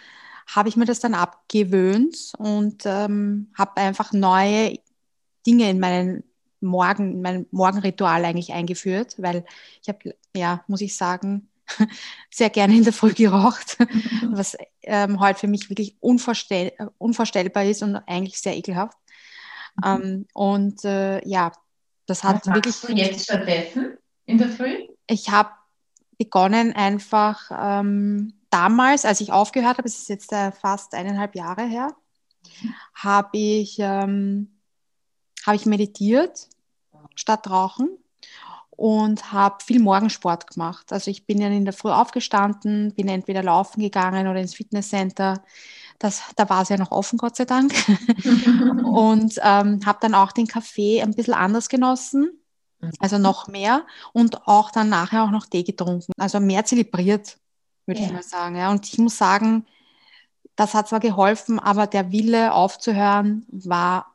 habe 0.49 0.69
ich 0.69 0.77
mir 0.77 0.85
das 0.85 0.99
dann 1.01 1.15
abgewöhnt 1.15 2.33
und 2.39 2.83
ähm, 2.87 3.53
habe 3.57 3.77
einfach 3.77 4.13
neue 4.13 4.79
Dinge 5.47 5.71
in 5.71 5.79
meinen 5.81 6.25
Morgen, 6.61 7.13
in 7.15 7.23
mein 7.23 7.47
Morgenritual 7.53 8.25
eigentlich 8.25 8.53
eingeführt, 8.53 9.15
weil 9.19 9.45
ich 9.83 9.89
habe, 9.89 10.17
ja, 10.37 10.65
muss 10.69 10.81
ich 10.81 10.97
sagen, 10.97 11.49
sehr 12.31 12.51
gerne 12.51 12.77
in 12.77 12.85
der 12.85 12.93
Früh 12.93 13.13
geraucht, 13.15 13.79
was 14.33 14.57
ähm, 14.83 15.21
heute 15.21 15.41
für 15.41 15.49
mich 15.49 15.71
wirklich 15.71 15.97
unvorstell 16.01 16.73
unvorstellbar 16.99 17.65
ist 17.65 17.83
und 17.83 17.97
eigentlich 17.97 18.41
sehr 18.41 18.57
ekelhaft. 18.57 18.97
Ähm, 19.85 20.27
und 20.35 20.85
äh, 20.85 21.27
ja, 21.27 21.53
das 22.07 22.25
hat 22.25 22.47
was 22.47 22.55
wirklich. 22.55 22.81
Du 22.81 22.93
jetzt 22.93 23.25
stattdessen 23.25 23.97
in 24.27 24.39
der 24.39 24.49
Früh? 24.49 24.87
Ich 25.07 25.31
habe 25.31 25.51
begonnen 26.19 26.73
einfach 26.73 27.51
ähm, 27.51 28.35
damals, 28.51 29.05
als 29.05 29.21
ich 29.21 29.33
aufgehört 29.33 29.79
habe, 29.79 29.89
es 29.89 29.99
ist 29.99 30.09
jetzt 30.09 30.33
äh, 30.33 30.53
fast 30.53 30.95
eineinhalb 30.95 31.35
Jahre 31.35 31.65
her, 31.65 31.95
habe 32.95 33.39
ich, 33.39 33.79
ähm, 33.79 34.59
hab 35.45 35.55
ich 35.55 35.67
meditiert 35.67 36.49
statt 37.17 37.51
Rauchen 37.51 37.99
und 38.71 39.33
habe 39.33 39.65
viel 39.65 39.81
Morgensport 39.81 40.49
gemacht. 40.49 40.93
Also 40.93 41.11
ich 41.11 41.27
bin 41.27 41.41
dann 41.41 41.53
in 41.53 41.65
der 41.65 41.75
Früh 41.75 41.91
aufgestanden, 41.91 42.95
bin 42.95 43.09
entweder 43.09 43.43
laufen 43.43 43.81
gegangen 43.81 44.29
oder 44.29 44.41
ins 44.41 44.55
Fitnesscenter. 44.55 45.43
Das, 46.03 46.23
da 46.35 46.49
war 46.49 46.63
es 46.63 46.69
ja 46.69 46.77
noch 46.77 46.91
offen, 46.91 47.17
Gott 47.17 47.37
sei 47.37 47.45
Dank. 47.45 47.73
und 48.85 49.39
ähm, 49.43 49.81
habe 49.87 49.99
dann 50.01 50.15
auch 50.15 50.33
den 50.33 50.49
Kaffee 50.49 51.01
ein 51.01 51.15
bisschen 51.15 51.35
anders 51.35 51.69
genossen, 51.69 52.41
also 52.99 53.19
noch 53.19 53.47
mehr. 53.47 53.87
Und 54.13 54.49
auch 54.49 54.73
dann 54.73 54.89
nachher 54.89 55.23
auch 55.23 55.31
noch 55.31 55.47
Tee 55.47 55.63
getrunken. 55.63 56.13
Also 56.19 56.41
mehr 56.41 56.65
zelebriert, 56.65 57.39
würde 57.87 58.01
ja. 58.01 58.07
ich 58.07 58.13
mal 58.13 58.23
sagen. 58.25 58.57
Ja. 58.57 58.73
Und 58.73 58.85
ich 58.89 58.99
muss 58.99 59.17
sagen, 59.17 59.65
das 60.57 60.75
hat 60.75 60.89
zwar 60.89 60.99
geholfen, 60.99 61.61
aber 61.61 61.87
der 61.87 62.11
Wille 62.11 62.53
aufzuhören 62.53 63.47
war 63.49 64.13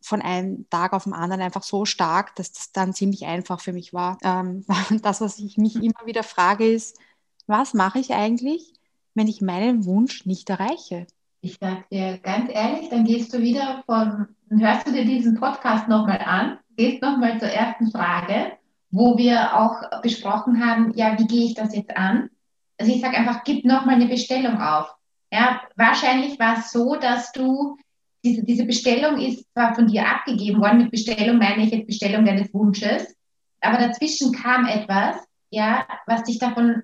von 0.00 0.22
einem 0.22 0.68
Tag 0.70 0.94
auf 0.94 1.04
den 1.04 1.12
anderen 1.12 1.42
einfach 1.42 1.62
so 1.62 1.84
stark, 1.84 2.34
dass 2.36 2.52
das 2.52 2.72
dann 2.72 2.94
ziemlich 2.94 3.26
einfach 3.26 3.60
für 3.60 3.74
mich 3.74 3.92
war. 3.92 4.16
Ähm, 4.22 4.64
das, 5.02 5.20
was 5.20 5.38
ich 5.38 5.58
mich 5.58 5.76
immer 5.76 6.06
wieder 6.06 6.22
frage, 6.22 6.66
ist, 6.66 6.98
was 7.46 7.74
mache 7.74 7.98
ich 7.98 8.14
eigentlich, 8.14 8.72
wenn 9.12 9.28
ich 9.28 9.42
meinen 9.42 9.84
Wunsch 9.84 10.24
nicht 10.24 10.48
erreiche? 10.48 11.06
Ich 11.40 11.56
sage 11.60 11.84
dir 11.90 12.18
ganz 12.18 12.50
ehrlich, 12.52 12.88
dann 12.88 13.04
gehst 13.04 13.32
du 13.32 13.38
wieder 13.38 13.82
von, 13.86 14.28
hörst 14.50 14.88
du 14.88 14.92
dir 14.92 15.04
diesen 15.04 15.38
Podcast 15.38 15.86
nochmal 15.86 16.18
an, 16.18 16.58
gehst 16.76 17.00
nochmal 17.00 17.38
zur 17.38 17.48
ersten 17.48 17.92
Frage, 17.92 18.52
wo 18.90 19.16
wir 19.16 19.56
auch 19.56 20.02
besprochen 20.02 20.64
haben, 20.64 20.92
ja, 20.94 21.16
wie 21.18 21.26
gehe 21.26 21.46
ich 21.46 21.54
das 21.54 21.76
jetzt 21.76 21.96
an? 21.96 22.30
Also 22.78 22.92
ich 22.92 23.00
sage 23.00 23.16
einfach, 23.16 23.44
gib 23.44 23.64
nochmal 23.64 23.96
eine 23.96 24.08
Bestellung 24.08 24.60
auf. 24.60 24.92
Ja, 25.30 25.60
wahrscheinlich 25.76 26.38
war 26.40 26.58
es 26.58 26.72
so, 26.72 26.96
dass 26.96 27.30
du 27.32 27.76
diese, 28.24 28.42
diese 28.44 28.64
Bestellung 28.64 29.20
ist 29.20 29.46
zwar 29.52 29.74
von 29.74 29.86
dir 29.86 30.08
abgegeben 30.08 30.60
worden, 30.60 30.78
mit 30.78 30.90
Bestellung 30.90 31.38
meine 31.38 31.62
ich 31.62 31.70
jetzt 31.70 31.86
Bestellung 31.86 32.24
deines 32.24 32.52
Wunsches, 32.52 33.14
aber 33.60 33.78
dazwischen 33.78 34.32
kam 34.32 34.66
etwas, 34.66 35.16
ja, 35.50 35.86
was 36.06 36.24
dich 36.24 36.38
davon 36.38 36.82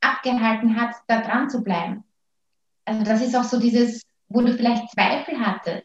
abgehalten 0.00 0.80
hat, 0.80 0.96
da 1.06 1.20
dran 1.20 1.48
zu 1.48 1.62
bleiben. 1.62 2.04
Also 2.84 3.02
das 3.04 3.22
ist 3.22 3.34
auch 3.36 3.44
so 3.44 3.58
dieses, 3.58 4.02
wo 4.28 4.40
du 4.40 4.52
vielleicht 4.52 4.90
Zweifel 4.90 5.38
hattest. 5.40 5.84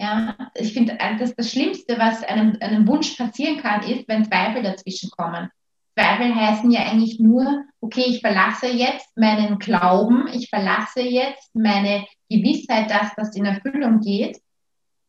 Ja, 0.00 0.36
ich 0.54 0.72
finde, 0.72 0.98
das, 1.18 1.34
das 1.34 1.50
Schlimmste, 1.50 1.98
was 1.98 2.22
einem, 2.24 2.56
einem 2.60 2.86
Wunsch 2.86 3.16
passieren 3.16 3.58
kann, 3.58 3.82
ist, 3.84 4.08
wenn 4.08 4.24
Zweifel 4.24 4.62
dazwischen 4.62 5.10
kommen. 5.10 5.48
Zweifel 5.96 6.34
heißen 6.34 6.70
ja 6.72 6.82
eigentlich 6.82 7.20
nur, 7.20 7.64
okay, 7.80 8.04
ich 8.08 8.20
verlasse 8.20 8.66
jetzt 8.66 9.16
meinen 9.16 9.58
Glauben, 9.58 10.26
ich 10.32 10.48
verlasse 10.50 11.00
jetzt 11.00 11.54
meine 11.54 12.04
Gewissheit, 12.28 12.90
dass 12.90 13.14
das 13.16 13.36
in 13.36 13.44
Erfüllung 13.44 14.00
geht 14.00 14.40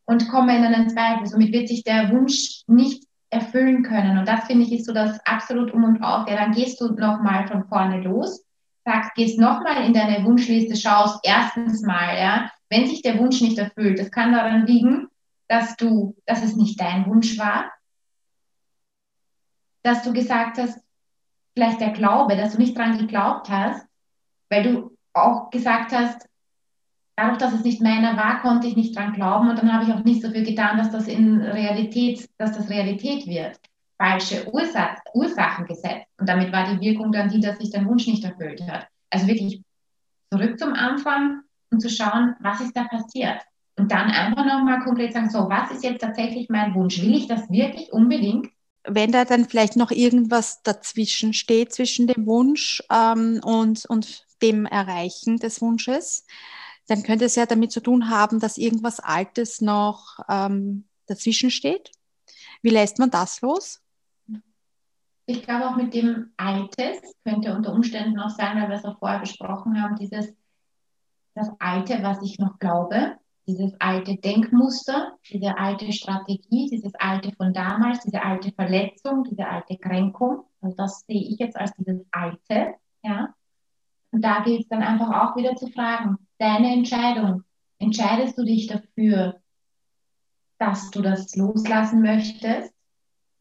und 0.05 0.29
komme 0.29 0.55
in 0.55 0.63
einen 0.63 0.89
Zweifel. 0.89 1.25
Somit 1.25 1.51
wird 1.51 1.67
sich 1.67 1.83
der 1.83 2.11
Wunsch 2.11 2.61
nicht 2.67 3.03
erfüllen 3.31 3.83
können. 3.83 4.19
Und 4.19 4.27
das 4.27 4.45
finde 4.45 4.65
ich 4.65 4.71
ist 4.71 4.85
so 4.85 4.93
das 4.93 5.19
absolut 5.25 5.71
um 5.71 5.83
und 5.83 6.03
auf. 6.03 6.29
Ja, 6.29 6.35
dann 6.35 6.51
gehst 6.51 6.79
du 6.79 6.93
nochmal 6.93 7.47
von 7.47 7.67
vorne 7.67 8.01
los, 8.01 8.45
sagst, 8.85 9.15
gehst 9.15 9.39
nochmal 9.39 9.83
in 9.83 9.93
deine 9.93 10.23
Wunschliste, 10.23 10.75
schaust 10.75 11.19
erstens 11.23 11.81
mal, 11.81 12.17
ja, 12.17 12.51
wenn 12.69 12.87
sich 12.87 13.01
der 13.01 13.17
Wunsch 13.19 13.41
nicht 13.41 13.57
erfüllt, 13.57 13.99
das 13.99 14.11
kann 14.11 14.31
daran 14.31 14.65
liegen, 14.65 15.07
dass 15.47 15.75
du, 15.75 16.15
dass 16.25 16.43
es 16.43 16.55
nicht 16.55 16.79
dein 16.79 17.05
Wunsch 17.07 17.37
war, 17.37 17.71
dass 19.83 20.03
du 20.03 20.13
gesagt 20.13 20.57
hast, 20.57 20.79
vielleicht 21.53 21.81
der 21.81 21.91
Glaube, 21.91 22.35
dass 22.35 22.53
du 22.53 22.59
nicht 22.59 22.77
dran 22.77 22.97
geglaubt 22.97 23.49
hast, 23.49 23.85
weil 24.49 24.63
du 24.63 24.97
auch 25.13 25.49
gesagt 25.49 25.91
hast, 25.91 26.27
dadurch, 27.15 27.37
dass 27.37 27.53
es 27.53 27.63
nicht 27.63 27.81
meiner 27.81 28.17
war, 28.17 28.41
konnte 28.41 28.67
ich 28.67 28.75
nicht 28.75 28.95
dran 28.95 29.13
glauben 29.13 29.49
und 29.49 29.57
dann 29.57 29.71
habe 29.71 29.85
ich 29.85 29.93
auch 29.93 30.03
nicht 30.03 30.21
so 30.21 30.29
viel 30.31 30.43
getan, 30.43 30.77
dass 30.77 30.91
das 30.91 31.07
in 31.07 31.41
Realität, 31.41 32.29
dass 32.37 32.51
das 32.51 32.69
Realität 32.69 33.25
wird. 33.25 33.59
Falsche 33.97 34.47
Ursach, 34.51 34.97
Ursachen 35.13 35.65
gesetzt. 35.65 36.07
Und 36.17 36.27
damit 36.27 36.51
war 36.51 36.73
die 36.73 36.81
Wirkung 36.81 37.11
dann 37.11 37.29
die, 37.29 37.39
dass 37.39 37.57
sich 37.57 37.71
dein 37.71 37.87
Wunsch 37.87 38.07
nicht 38.07 38.23
erfüllt 38.23 38.61
hat. 38.67 38.87
Also 39.09 39.27
wirklich 39.27 39.61
zurück 40.31 40.59
zum 40.59 40.73
Anfang 40.73 41.41
und 41.71 41.79
zu 41.79 41.89
schauen, 41.89 42.35
was 42.39 42.61
ist 42.61 42.75
da 42.75 42.83
passiert. 42.85 43.41
Und 43.77 43.91
dann 43.91 44.09
einfach 44.09 44.45
nochmal 44.45 44.79
konkret 44.83 45.13
sagen, 45.13 45.29
so, 45.29 45.49
was 45.49 45.71
ist 45.71 45.83
jetzt 45.83 46.01
tatsächlich 46.01 46.49
mein 46.49 46.73
Wunsch? 46.75 47.01
Will 47.01 47.15
ich 47.15 47.27
das 47.27 47.49
wirklich 47.49 47.91
unbedingt? 47.91 48.47
Wenn 48.87 49.11
da 49.11 49.25
dann 49.25 49.45
vielleicht 49.45 49.75
noch 49.75 49.91
irgendwas 49.91 50.61
dazwischen 50.63 51.33
steht, 51.33 51.73
zwischen 51.73 52.07
dem 52.07 52.25
Wunsch 52.25 52.83
ähm, 52.91 53.41
und, 53.43 53.85
und 53.85 54.25
dem 54.41 54.65
Erreichen 54.65 55.37
des 55.37 55.61
Wunsches, 55.61 56.25
dann 56.87 57.03
könnte 57.03 57.25
es 57.25 57.35
ja 57.35 57.45
damit 57.45 57.71
zu 57.71 57.81
tun 57.81 58.09
haben, 58.09 58.39
dass 58.39 58.57
irgendwas 58.57 58.99
Altes 58.99 59.59
noch 59.59 60.19
ähm, 60.29 60.85
dazwischen 61.07 61.49
steht. 61.49 61.91
Wie 62.61 62.69
lässt 62.69 62.99
man 62.99 63.09
das 63.09 63.41
los? 63.41 63.81
Ich 65.27 65.43
glaube 65.43 65.67
auch 65.67 65.75
mit 65.75 65.93
dem 65.93 66.31
Altes 66.37 67.15
könnte 67.23 67.55
unter 67.55 67.73
Umständen 67.73 68.19
auch 68.19 68.29
sein, 68.29 68.61
weil 68.61 68.69
wir 68.69 68.75
es 68.75 68.85
auch 68.85 68.99
vorher 68.99 69.19
besprochen 69.19 69.81
haben, 69.81 69.95
dieses 69.95 70.35
das 71.35 71.51
Alte, 71.59 72.01
was 72.01 72.21
ich 72.21 72.39
noch 72.39 72.59
glaube, 72.59 73.17
dieses 73.47 73.73
alte 73.79 74.15
Denkmuster, 74.15 75.17
diese 75.31 75.57
alte 75.57 75.91
Strategie, 75.91 76.69
dieses 76.71 76.95
alte 76.95 77.31
von 77.35 77.53
damals, 77.53 77.99
diese 77.99 78.21
alte 78.23 78.51
Verletzung, 78.51 79.23
diese 79.25 79.47
alte 79.47 79.77
Kränkung. 79.77 80.45
Also 80.61 80.75
das 80.77 81.05
sehe 81.07 81.21
ich 81.21 81.37
jetzt 81.37 81.57
als 81.57 81.73
dieses 81.73 82.05
Alte, 82.11 82.75
ja. 83.03 83.33
Und 84.11 84.21
da 84.21 84.43
gilt 84.43 84.61
es 84.61 84.67
dann 84.69 84.81
einfach 84.81 85.09
auch 85.09 85.35
wieder 85.35 85.55
zu 85.55 85.67
fragen, 85.67 86.17
deine 86.39 86.73
Entscheidung. 86.73 87.43
Entscheidest 87.77 88.37
du 88.37 88.45
dich 88.45 88.67
dafür, 88.67 89.41
dass 90.57 90.89
du 90.91 91.01
das 91.01 91.35
loslassen 91.35 92.01
möchtest? 92.01 92.73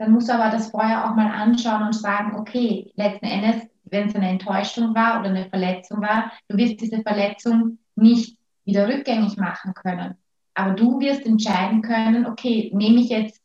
Dann 0.05 0.13
musst 0.13 0.29
du 0.29 0.35
aber 0.35 0.51
das 0.51 0.71
vorher 0.71 1.07
auch 1.07 1.15
mal 1.15 1.31
anschauen 1.31 1.85
und 1.85 1.95
sagen, 1.95 2.37
okay, 2.37 2.93
letzten 2.95 3.25
Endes, 3.25 3.67
wenn 3.85 4.09
es 4.09 4.15
eine 4.15 4.29
Enttäuschung 4.29 4.95
war 4.95 5.19
oder 5.19 5.31
eine 5.31 5.49
Verletzung 5.49 6.03
war, 6.03 6.31
du 6.47 6.59
wirst 6.59 6.79
diese 6.83 7.01
Verletzung 7.01 7.79
nicht 7.97 8.37
wieder 8.67 8.87
rückgängig 8.87 9.39
machen 9.39 9.73
können. 9.73 10.17
Aber 10.53 10.73
du 10.73 11.01
wirst 11.01 11.25
entscheiden 11.25 11.81
können, 11.81 12.27
okay, 12.27 12.71
nehme 12.75 13.01
ich 13.01 13.09
jetzt 13.09 13.41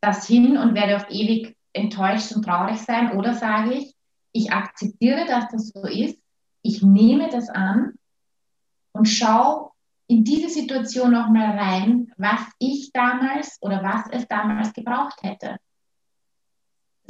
das 0.00 0.26
hin 0.26 0.56
und 0.56 0.74
werde 0.74 0.96
auf 0.96 1.04
ewig 1.10 1.54
enttäuscht 1.74 2.32
und 2.32 2.46
traurig 2.46 2.78
sein 2.78 3.12
oder 3.12 3.34
sage 3.34 3.74
ich, 3.74 3.94
ich 4.32 4.52
akzeptiere, 4.54 5.26
dass 5.26 5.48
das 5.48 5.68
so 5.68 5.86
ist, 5.86 6.18
ich 6.62 6.82
nehme 6.82 7.28
das 7.28 7.50
an 7.50 7.92
und 8.92 9.04
schaue 9.04 9.72
in 10.06 10.24
diese 10.24 10.48
Situation 10.48 11.12
nochmal 11.12 11.58
rein, 11.58 12.10
was 12.16 12.40
ich 12.58 12.90
damals 12.94 13.58
oder 13.60 13.82
was 13.82 14.06
es 14.10 14.26
damals 14.28 14.72
gebraucht 14.72 15.22
hätte. 15.22 15.58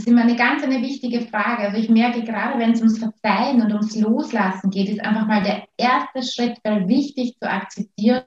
Das 0.01 0.07
ist 0.07 0.13
immer 0.13 0.23
eine 0.23 0.37
ganz 0.37 0.63
eine 0.63 0.81
wichtige 0.81 1.21
Frage. 1.27 1.65
Also 1.65 1.77
ich 1.77 1.91
merke 1.91 2.25
gerade, 2.25 2.59
wenn 2.59 2.73
es 2.73 2.81
ums 2.81 2.99
Verzeihen 2.99 3.61
und 3.61 3.71
ums 3.71 3.95
Loslassen 3.95 4.71
geht, 4.71 4.89
ist 4.89 5.05
einfach 5.05 5.27
mal 5.27 5.43
der 5.43 5.65
erste 5.77 6.23
Schritt, 6.23 6.57
weil 6.65 6.89
wichtig 6.89 7.37
zu 7.39 7.47
akzeptieren, 7.47 8.25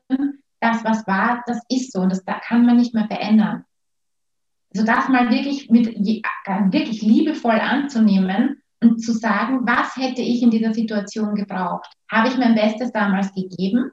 das, 0.59 0.83
was 0.83 1.07
war, 1.07 1.41
das 1.47 1.61
ist 1.69 1.91
so 1.91 2.01
und 2.01 2.11
das 2.11 2.23
da 2.25 2.33
kann 2.33 2.67
man 2.67 2.77
nicht 2.77 2.93
mehr 2.93 3.07
verändern. 3.07 3.65
Also 4.71 4.85
das 4.85 5.09
mal 5.09 5.31
wirklich 5.31 5.71
mit 5.71 5.87
wirklich 5.97 7.01
liebevoll 7.01 7.59
anzunehmen 7.59 8.61
und 8.79 8.99
zu 8.99 9.11
sagen, 9.11 9.61
was 9.65 9.95
hätte 9.97 10.21
ich 10.21 10.43
in 10.43 10.51
dieser 10.51 10.75
Situation 10.75 11.33
gebraucht? 11.33 11.91
Habe 12.07 12.27
ich 12.27 12.37
mein 12.37 12.53
Bestes 12.53 12.91
damals 12.91 13.33
gegeben? 13.33 13.89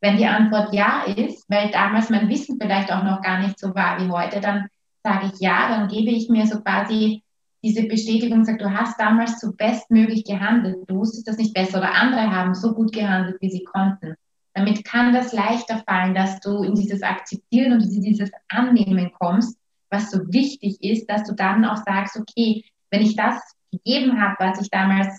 Wenn 0.00 0.16
die 0.16 0.26
Antwort 0.26 0.72
ja 0.72 1.02
ist, 1.02 1.44
weil 1.50 1.70
damals 1.70 2.08
mein 2.08 2.30
Wissen 2.30 2.56
vielleicht 2.58 2.90
auch 2.90 3.02
noch 3.02 3.20
gar 3.20 3.40
nicht 3.40 3.58
so 3.58 3.74
war 3.74 4.00
wie 4.00 4.10
heute, 4.10 4.40
dann 4.40 4.68
sage 5.02 5.30
ich 5.32 5.40
ja, 5.40 5.68
dann 5.68 5.88
gebe 5.88 6.10
ich 6.10 6.28
mir 6.28 6.46
so 6.46 6.60
quasi 6.60 7.22
diese 7.62 7.84
Bestätigung, 7.84 8.44
sage, 8.44 8.58
du 8.58 8.72
hast 8.72 9.00
damals 9.00 9.40
so 9.40 9.52
bestmöglich 9.52 10.24
gehandelt, 10.24 10.88
du 10.88 10.96
wusstest 10.96 11.26
das 11.26 11.38
nicht 11.38 11.54
besser 11.54 11.78
oder 11.78 11.94
andere 11.94 12.30
haben 12.30 12.54
so 12.54 12.72
gut 12.72 12.92
gehandelt, 12.92 13.36
wie 13.40 13.50
sie 13.50 13.64
konnten. 13.64 14.14
Damit 14.54 14.84
kann 14.84 15.12
das 15.12 15.32
leichter 15.32 15.82
fallen, 15.86 16.14
dass 16.14 16.40
du 16.40 16.62
in 16.62 16.74
dieses 16.74 17.02
Akzeptieren 17.02 17.72
und 17.72 17.82
dieses 17.82 18.30
Annehmen 18.48 19.12
kommst, 19.12 19.58
was 19.90 20.10
so 20.10 20.18
wichtig 20.32 20.82
ist, 20.82 21.06
dass 21.08 21.24
du 21.24 21.34
dann 21.34 21.64
auch 21.64 21.76
sagst, 21.76 22.16
okay, 22.16 22.64
wenn 22.90 23.02
ich 23.02 23.16
das 23.16 23.40
gegeben 23.70 24.20
habe, 24.20 24.36
was 24.38 24.60
ich 24.60 24.70
damals 24.70 25.18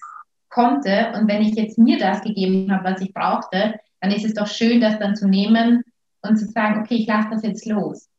konnte 0.49 1.13
und 1.15 1.27
wenn 1.27 1.41
ich 1.41 1.55
jetzt 1.55 1.77
mir 1.77 1.99
das 1.99 2.21
gegeben 2.21 2.71
habe, 2.71 2.91
was 2.91 3.01
ich 3.01 3.13
brauchte, 3.13 3.79
dann 4.01 4.11
ist 4.11 4.25
es 4.25 4.33
doch 4.33 4.47
schön, 4.47 4.81
das 4.81 4.99
dann 4.99 5.15
zu 5.15 5.27
nehmen 5.27 5.83
und 6.21 6.37
zu 6.37 6.45
sagen, 6.45 6.81
okay, 6.81 6.95
ich 6.95 7.07
lasse 7.07 7.29
das 7.31 7.43
jetzt 7.43 7.65
los. 7.65 8.09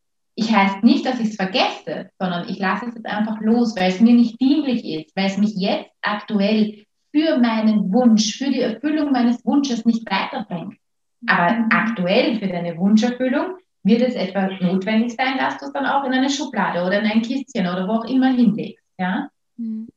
Ich 0.40 0.50
heißt 0.50 0.82
nicht, 0.82 1.04
dass 1.04 1.20
ich 1.20 1.28
es 1.28 1.36
vergesse, 1.36 2.08
sondern 2.18 2.48
ich 2.48 2.58
lasse 2.58 2.86
es 2.86 2.94
jetzt 2.94 3.04
einfach 3.04 3.42
los, 3.42 3.76
weil 3.76 3.90
es 3.90 4.00
mir 4.00 4.14
nicht 4.14 4.40
dienlich 4.40 4.86
ist, 4.86 5.14
weil 5.14 5.26
es 5.26 5.36
mich 5.36 5.52
jetzt 5.54 5.90
aktuell 6.00 6.86
für 7.14 7.36
meinen 7.36 7.92
Wunsch, 7.92 8.38
für 8.38 8.48
die 8.48 8.62
Erfüllung 8.62 9.12
meines 9.12 9.44
Wunsches 9.44 9.84
nicht 9.84 10.10
weiterbringt. 10.10 10.78
Aber 11.26 11.52
mhm. 11.52 11.68
aktuell 11.70 12.38
für 12.38 12.48
deine 12.48 12.74
Wunscherfüllung 12.78 13.56
wird 13.82 14.00
es 14.00 14.14
etwa 14.14 14.46
notwendig 14.62 15.12
sein, 15.12 15.36
dass 15.36 15.58
du 15.58 15.66
es 15.66 15.74
dann 15.74 15.84
auch 15.84 16.04
in 16.04 16.14
eine 16.14 16.30
Schublade 16.30 16.86
oder 16.86 17.00
in 17.00 17.10
ein 17.10 17.20
Kistchen 17.20 17.66
oder 17.66 17.86
wo 17.86 17.92
auch 17.92 18.04
immer 18.06 18.32
hinlegst. 18.32 18.82
Ja? 18.98 19.28
Mhm. 19.58 19.88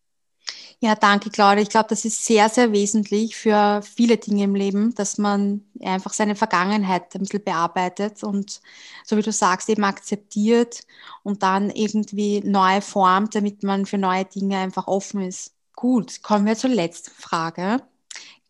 Ja, 0.84 0.96
danke, 0.96 1.30
Claudia. 1.30 1.64
Ich 1.64 1.70
glaube, 1.70 1.88
das 1.88 2.04
ist 2.04 2.26
sehr, 2.26 2.50
sehr 2.50 2.74
wesentlich 2.74 3.38
für 3.38 3.82
viele 3.84 4.18
Dinge 4.18 4.44
im 4.44 4.54
Leben, 4.54 4.94
dass 4.96 5.18
man 5.18 5.62
einfach 5.82 6.12
seine 6.12 6.36
Vergangenheit 6.36 7.16
ein 7.16 7.22
bisschen 7.22 7.42
bearbeitet 7.42 8.22
und, 8.22 8.60
so 9.06 9.16
wie 9.16 9.22
du 9.22 9.32
sagst, 9.32 9.70
eben 9.70 9.86
akzeptiert 9.86 10.82
und 11.24 11.42
dann 11.42 11.70
irgendwie 11.70 12.42
neu 12.42 12.82
formt, 12.82 13.34
damit 13.34 13.64
man 13.64 13.86
für 13.86 13.98
neue 13.98 14.26
Dinge 14.26 14.58
einfach 14.58 14.88
offen 14.88 15.22
ist. 15.22 15.56
Gut, 15.74 16.22
kommen 16.22 16.46
wir 16.46 16.58
zur 16.58 16.72
letzten 16.72 17.12
Frage. 17.12 17.78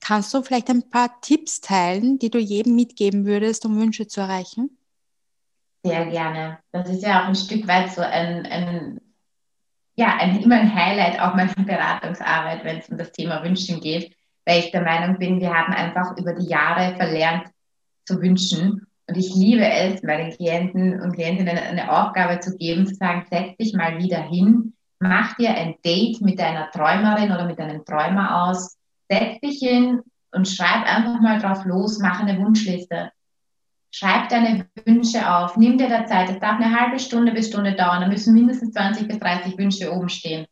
Kannst 0.01 0.33
du 0.33 0.41
vielleicht 0.41 0.71
ein 0.71 0.89
paar 0.89 1.21
Tipps 1.21 1.61
teilen, 1.61 2.17
die 2.17 2.31
du 2.31 2.39
jedem 2.39 2.73
mitgeben 2.73 3.27
würdest, 3.27 3.63
um 3.63 3.79
Wünsche 3.79 4.07
zu 4.07 4.21
erreichen? 4.21 4.75
Sehr 5.83 6.07
gerne. 6.07 6.57
Das 6.71 6.89
ist 6.89 7.03
ja 7.03 7.21
auch 7.21 7.27
ein 7.27 7.35
Stück 7.35 7.67
weit 7.67 7.93
so 7.93 8.01
ein, 8.01 8.47
ein 8.47 9.01
ja, 9.95 10.19
immer 10.21 10.55
ein 10.55 10.73
Highlight 10.73 11.19
auch 11.19 11.35
meiner 11.35 11.53
Beratungsarbeit, 11.53 12.63
wenn 12.63 12.77
es 12.77 12.89
um 12.89 12.97
das 12.97 13.11
Thema 13.11 13.43
Wünschen 13.43 13.79
geht, 13.79 14.15
weil 14.45 14.59
ich 14.59 14.71
der 14.71 14.81
Meinung 14.81 15.19
bin, 15.19 15.39
wir 15.39 15.53
haben 15.53 15.73
einfach 15.73 16.17
über 16.17 16.33
die 16.33 16.47
Jahre 16.47 16.95
verlernt 16.95 17.47
zu 18.05 18.21
wünschen. 18.21 18.87
Und 19.07 19.17
ich 19.17 19.35
liebe 19.35 19.65
es, 19.65 20.01
meinen 20.01 20.31
Klienten 20.31 20.99
und 21.01 21.13
Klientinnen 21.13 21.57
eine 21.57 21.91
Aufgabe 21.91 22.39
zu 22.39 22.55
geben, 22.57 22.87
zu 22.87 22.95
sagen, 22.95 23.25
setz 23.29 23.57
dich 23.57 23.73
mal 23.73 23.97
wieder 23.99 24.21
hin, 24.21 24.73
mach 24.99 25.35
dir 25.35 25.55
ein 25.55 25.75
Date 25.85 26.21
mit 26.21 26.39
deiner 26.39 26.71
Träumerin 26.71 27.31
oder 27.31 27.45
mit 27.45 27.59
deinem 27.59 27.83
Träumer 27.85 28.45
aus, 28.45 28.77
setz 29.09 29.39
dich 29.41 29.59
hin 29.59 30.01
und 30.31 30.47
schreib 30.47 30.85
einfach 30.85 31.19
mal 31.21 31.39
drauf 31.39 31.65
los, 31.65 31.99
mach 31.99 32.21
eine 32.21 32.39
Wunschliste. 32.39 33.11
Schreib 33.95 34.27
deine 34.29 34.67
Wünsche 34.85 35.31
auf, 35.31 35.55
nimm 35.55 35.77
dir 35.77 35.87
da 35.87 36.07
Zeit. 36.07 36.27
Es 36.27 36.39
darf 36.39 36.59
eine 36.59 36.79
halbe 36.79 36.97
Stunde 36.97 37.31
bis 37.31 37.49
Stunde 37.49 37.73
dauern. 37.75 38.01
Da 38.01 38.07
müssen 38.07 38.33
mindestens 38.33 38.73
20 38.73 39.07
bis 39.07 39.19
30 39.19 39.55
Wünsche 39.59 39.93
oben 39.93 40.09
stehen. 40.09 40.47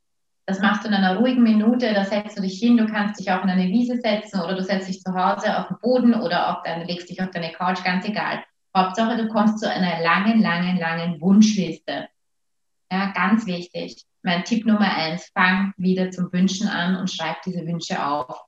Das 0.46 0.60
machst 0.60 0.84
du 0.84 0.90
in 0.90 0.94
einer 0.94 1.18
ruhigen 1.18 1.42
Minute, 1.42 1.92
da 1.94 2.04
setzt 2.04 2.38
du 2.38 2.42
dich 2.42 2.60
hin, 2.60 2.78
du 2.78 2.86
kannst 2.86 3.20
dich 3.20 3.32
auch 3.32 3.44
in 3.44 3.50
eine 3.50 3.68
Wiese 3.68 3.98
setzen 3.98 4.42
oder 4.42 4.56
du 4.56 4.64
setzt 4.64 4.88
dich 4.88 5.02
zu 5.02 5.14
Hause 5.14 5.58
auf 5.58 5.70
den 5.70 5.78
Boden 5.82 6.14
oder 6.14 6.52
auf 6.52 6.64
deine, 6.64 6.84
legst 6.84 7.10
dich 7.10 7.22
auf 7.22 7.32
deine 7.32 7.52
Couch, 7.52 7.84
ganz 7.84 8.06
egal. 8.06 8.44
Hauptsache, 8.76 9.18
du 9.18 9.28
kommst 9.28 9.60
zu 9.60 9.70
einer 9.70 10.02
langen, 10.04 10.40
langen, 10.42 10.78
langen 10.78 11.20
Wunschliste. 11.20 12.10
Ja, 12.92 13.12
ganz 13.12 13.48
wichtig. 13.48 14.04
Mein 14.22 14.44
Tipp 14.44 14.68
Nummer 14.68 14.94
eins, 14.94 15.32
fang 15.34 15.74
wieder 15.78 16.12
zum 16.12 16.32
Wünschen 16.32 16.68
an 16.68 16.96
und 16.96 17.10
schreib 17.10 17.42
diese 17.44 17.66
Wünsche 17.66 18.06
auf. 18.06 18.46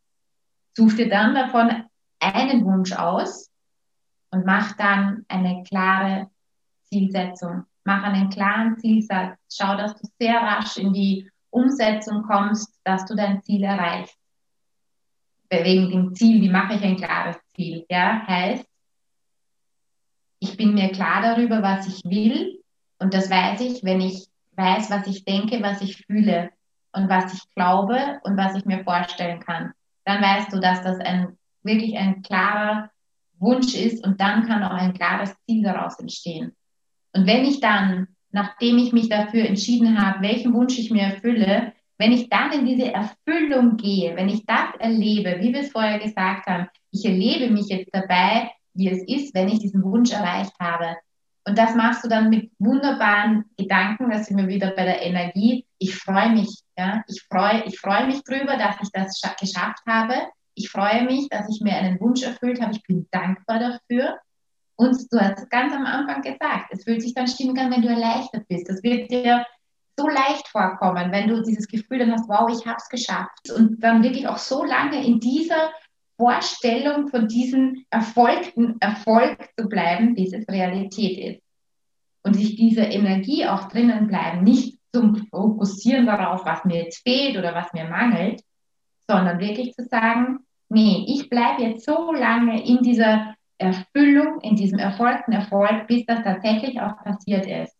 Such 0.78 0.94
dir 0.94 1.10
dann 1.10 1.34
davon 1.34 1.84
einen 2.20 2.64
Wunsch 2.66 2.92
aus, 2.94 3.53
und 4.34 4.46
mach 4.46 4.76
dann 4.78 5.26
eine 5.28 5.64
klare 5.64 6.30
Zielsetzung. 6.86 7.66
Mach 7.86 8.04
einen 8.04 8.30
klaren 8.30 8.78
Zielsatz. 8.78 9.38
Schau, 9.52 9.78
dass 9.78 9.94
du 9.96 10.08
sehr 10.20 10.36
rasch 10.36 10.78
in 10.78 10.92
die 10.92 11.30
Umsetzung 11.52 12.24
kommst, 12.24 12.80
dass 12.84 13.06
du 13.06 13.16
dein 13.16 13.44
Ziel 13.44 13.64
erreichst. 13.64 14.18
Wegen 15.50 15.92
dem 15.92 16.16
Ziel, 16.16 16.42
wie 16.42 16.50
mache 16.50 16.74
ich 16.74 16.84
ein 16.84 16.98
klares 16.98 17.38
Ziel? 17.56 17.86
Ja, 17.90 18.26
heißt, 18.26 18.66
ich 20.40 20.58
bin 20.58 20.74
mir 20.74 20.92
klar 20.92 21.22
darüber, 21.22 21.62
was 21.62 21.88
ich 21.88 22.04
will. 22.04 22.60
Und 22.98 23.14
das 23.14 23.30
weiß 23.30 23.62
ich, 23.62 23.84
wenn 23.84 24.02
ich 24.02 24.26
weiß, 24.56 24.90
was 24.90 25.06
ich 25.06 25.26
denke, 25.26 25.62
was 25.62 25.82
ich 25.82 26.06
fühle 26.08 26.50
und 26.92 27.08
was 27.08 27.34
ich 27.34 27.42
glaube 27.54 28.20
und 28.24 28.36
was 28.36 28.56
ich 28.56 28.66
mir 28.66 28.84
vorstellen 28.84 29.40
kann. 29.42 29.74
dann 30.06 30.22
weißt 30.22 30.52
du, 30.52 30.60
dass 30.60 30.82
das 30.82 31.00
ein 31.00 31.38
wirklich 31.62 31.98
ein 31.98 32.24
klarer 32.24 32.90
Wunsch 33.40 33.76
ist 33.76 34.06
und 34.06 34.20
dann 34.20 34.48
kann 34.48 34.64
auch 34.64 34.72
ein 34.72 34.94
klares 34.94 35.36
Ziel 35.46 35.64
daraus 35.64 36.00
entstehen. 36.00 36.54
Und 37.14 37.28
wenn 37.28 37.46
ich 37.46 37.60
dann, 37.60 38.08
nachdem 38.32 38.78
ich 38.78 38.94
mich 38.94 39.10
dafür 39.10 39.46
entschieden 39.46 40.02
habe, 40.02 40.22
welchen 40.22 40.54
Wunsch 40.54 40.78
ich 40.80 40.92
mir 40.92 41.04
erfülle, 41.04 41.74
wenn 41.98 42.12
ich 42.12 42.30
dann 42.30 42.52
in 42.52 42.66
diese 42.66 42.92
Erfüllung 42.92 43.78
gehe, 43.78 44.16
wenn 44.16 44.30
ich 44.30 44.46
das 44.46 44.76
erlebe, 44.80 45.38
wie 45.40 45.54
wir 45.54 45.62
es 45.62 45.72
vorher 45.72 46.00
gesagt 46.00 46.48
haben, 46.48 46.68
ich 46.92 47.06
erlebe 47.06 47.52
mich 47.52 47.68
jetzt 47.68 47.90
dabei, 47.94 48.52
wie 48.74 48.90
es 48.90 49.04
ist, 49.08 49.36
wenn 49.36 49.48
ich 49.48 49.60
diesen 49.60 49.84
Wunsch 49.84 50.12
erreicht 50.12 50.54
habe. 50.60 50.98
Und 51.46 51.58
das 51.58 51.76
machst 51.76 52.04
du 52.04 52.08
dann 52.08 52.30
mit 52.30 52.52
wunderbaren 52.58 53.46
Gedanken, 53.58 54.10
da 54.10 54.24
sind 54.24 54.38
wir 54.38 54.48
wieder 54.48 54.72
bei 54.72 54.86
der 54.86 55.02
Energie. 55.02 55.66
Ich 55.78 55.96
freue 55.96 56.32
mich, 56.32 56.62
ja, 56.78 57.04
ich 57.08 57.22
freue, 57.30 57.64
ich 57.66 57.80
freue 57.80 58.08
mich 58.08 58.24
drüber, 58.24 58.58
dass 58.58 58.78
ich 58.82 58.90
das 58.92 59.20
geschafft 59.40 59.84
habe. 59.86 60.16
Ich 60.56 60.70
freue 60.70 61.06
mich, 61.06 61.30
dass 61.30 61.48
ich 61.50 61.62
mir 61.62 61.76
einen 61.76 62.00
Wunsch 62.00 62.24
erfüllt 62.24 62.62
habe. 62.62 62.74
Ich 62.74 62.84
bin 62.84 63.08
dankbar 63.12 63.60
dafür. 63.60 64.20
Und 64.76 64.98
du 65.12 65.20
hast 65.20 65.50
ganz 65.50 65.74
am 65.74 65.86
Anfang 65.86 66.22
gesagt, 66.22 66.72
es 66.72 66.84
fühlt 66.84 67.02
sich 67.02 67.14
dann 67.14 67.28
stimmen 67.28 67.58
an, 67.58 67.72
wenn 67.72 67.82
du 67.82 67.90
erleichtert 67.90 68.48
bist. 68.48 68.70
Das 68.70 68.82
wird 68.84 69.12
dir 69.12 69.46
so 69.98 70.08
leicht 70.08 70.48
vorkommen, 70.48 71.12
wenn 71.12 71.28
du 71.28 71.44
dieses 71.44 71.68
Gefühl 71.68 72.00
dann 72.00 72.12
hast, 72.12 72.28
wow, 72.28 72.50
ich 72.50 72.66
habe 72.66 72.78
es 72.78 72.90
geschafft. 72.90 73.52
Und 73.56 73.84
dann 73.84 74.04
wirklich 74.04 74.28
auch 74.28 74.38
so 74.38 74.64
lange 74.64 75.06
in 75.06 75.20
dieser 75.20 75.72
Vorstellung 76.18 77.08
von 77.10 77.28
diesem 77.28 77.86
erfolgten 77.90 78.78
Erfolg 78.80 79.50
zu 79.58 79.68
bleiben, 79.68 80.16
bis 80.16 80.34
es 80.34 80.48
Realität 80.48 81.36
ist. 81.36 81.44
Und 82.24 82.36
sich 82.36 82.56
diese 82.56 82.82
Energie 82.82 83.46
auch 83.46 83.68
drinnen 83.68 84.08
bleiben, 84.08 84.44
nicht 84.44 84.80
zum 84.94 85.28
Fokussieren 85.30 86.06
darauf, 86.06 86.46
was 86.46 86.64
mir 86.66 86.84
jetzt 86.84 87.04
fehlt 87.04 87.38
oder 87.38 87.54
was 87.54 87.74
mir 87.74 87.86
mangelt, 87.86 88.42
sondern 89.08 89.40
wirklich 89.40 89.74
zu 89.74 89.84
sagen, 89.84 90.40
nee, 90.70 91.06
ich 91.08 91.30
bleibe 91.30 91.64
jetzt 91.64 91.86
so 91.86 92.12
lange 92.12 92.66
in 92.66 92.82
dieser 92.82 93.36
Erfüllung, 93.58 94.42
in 94.42 94.56
diesem 94.56 94.80
erfolgten 94.80 95.32
Erfolg, 95.32 95.88
bis 95.88 96.06
das 96.06 96.24
tatsächlich 96.24 96.82
auch 96.82 96.98
passiert 97.04 97.46
ist. 97.46 97.76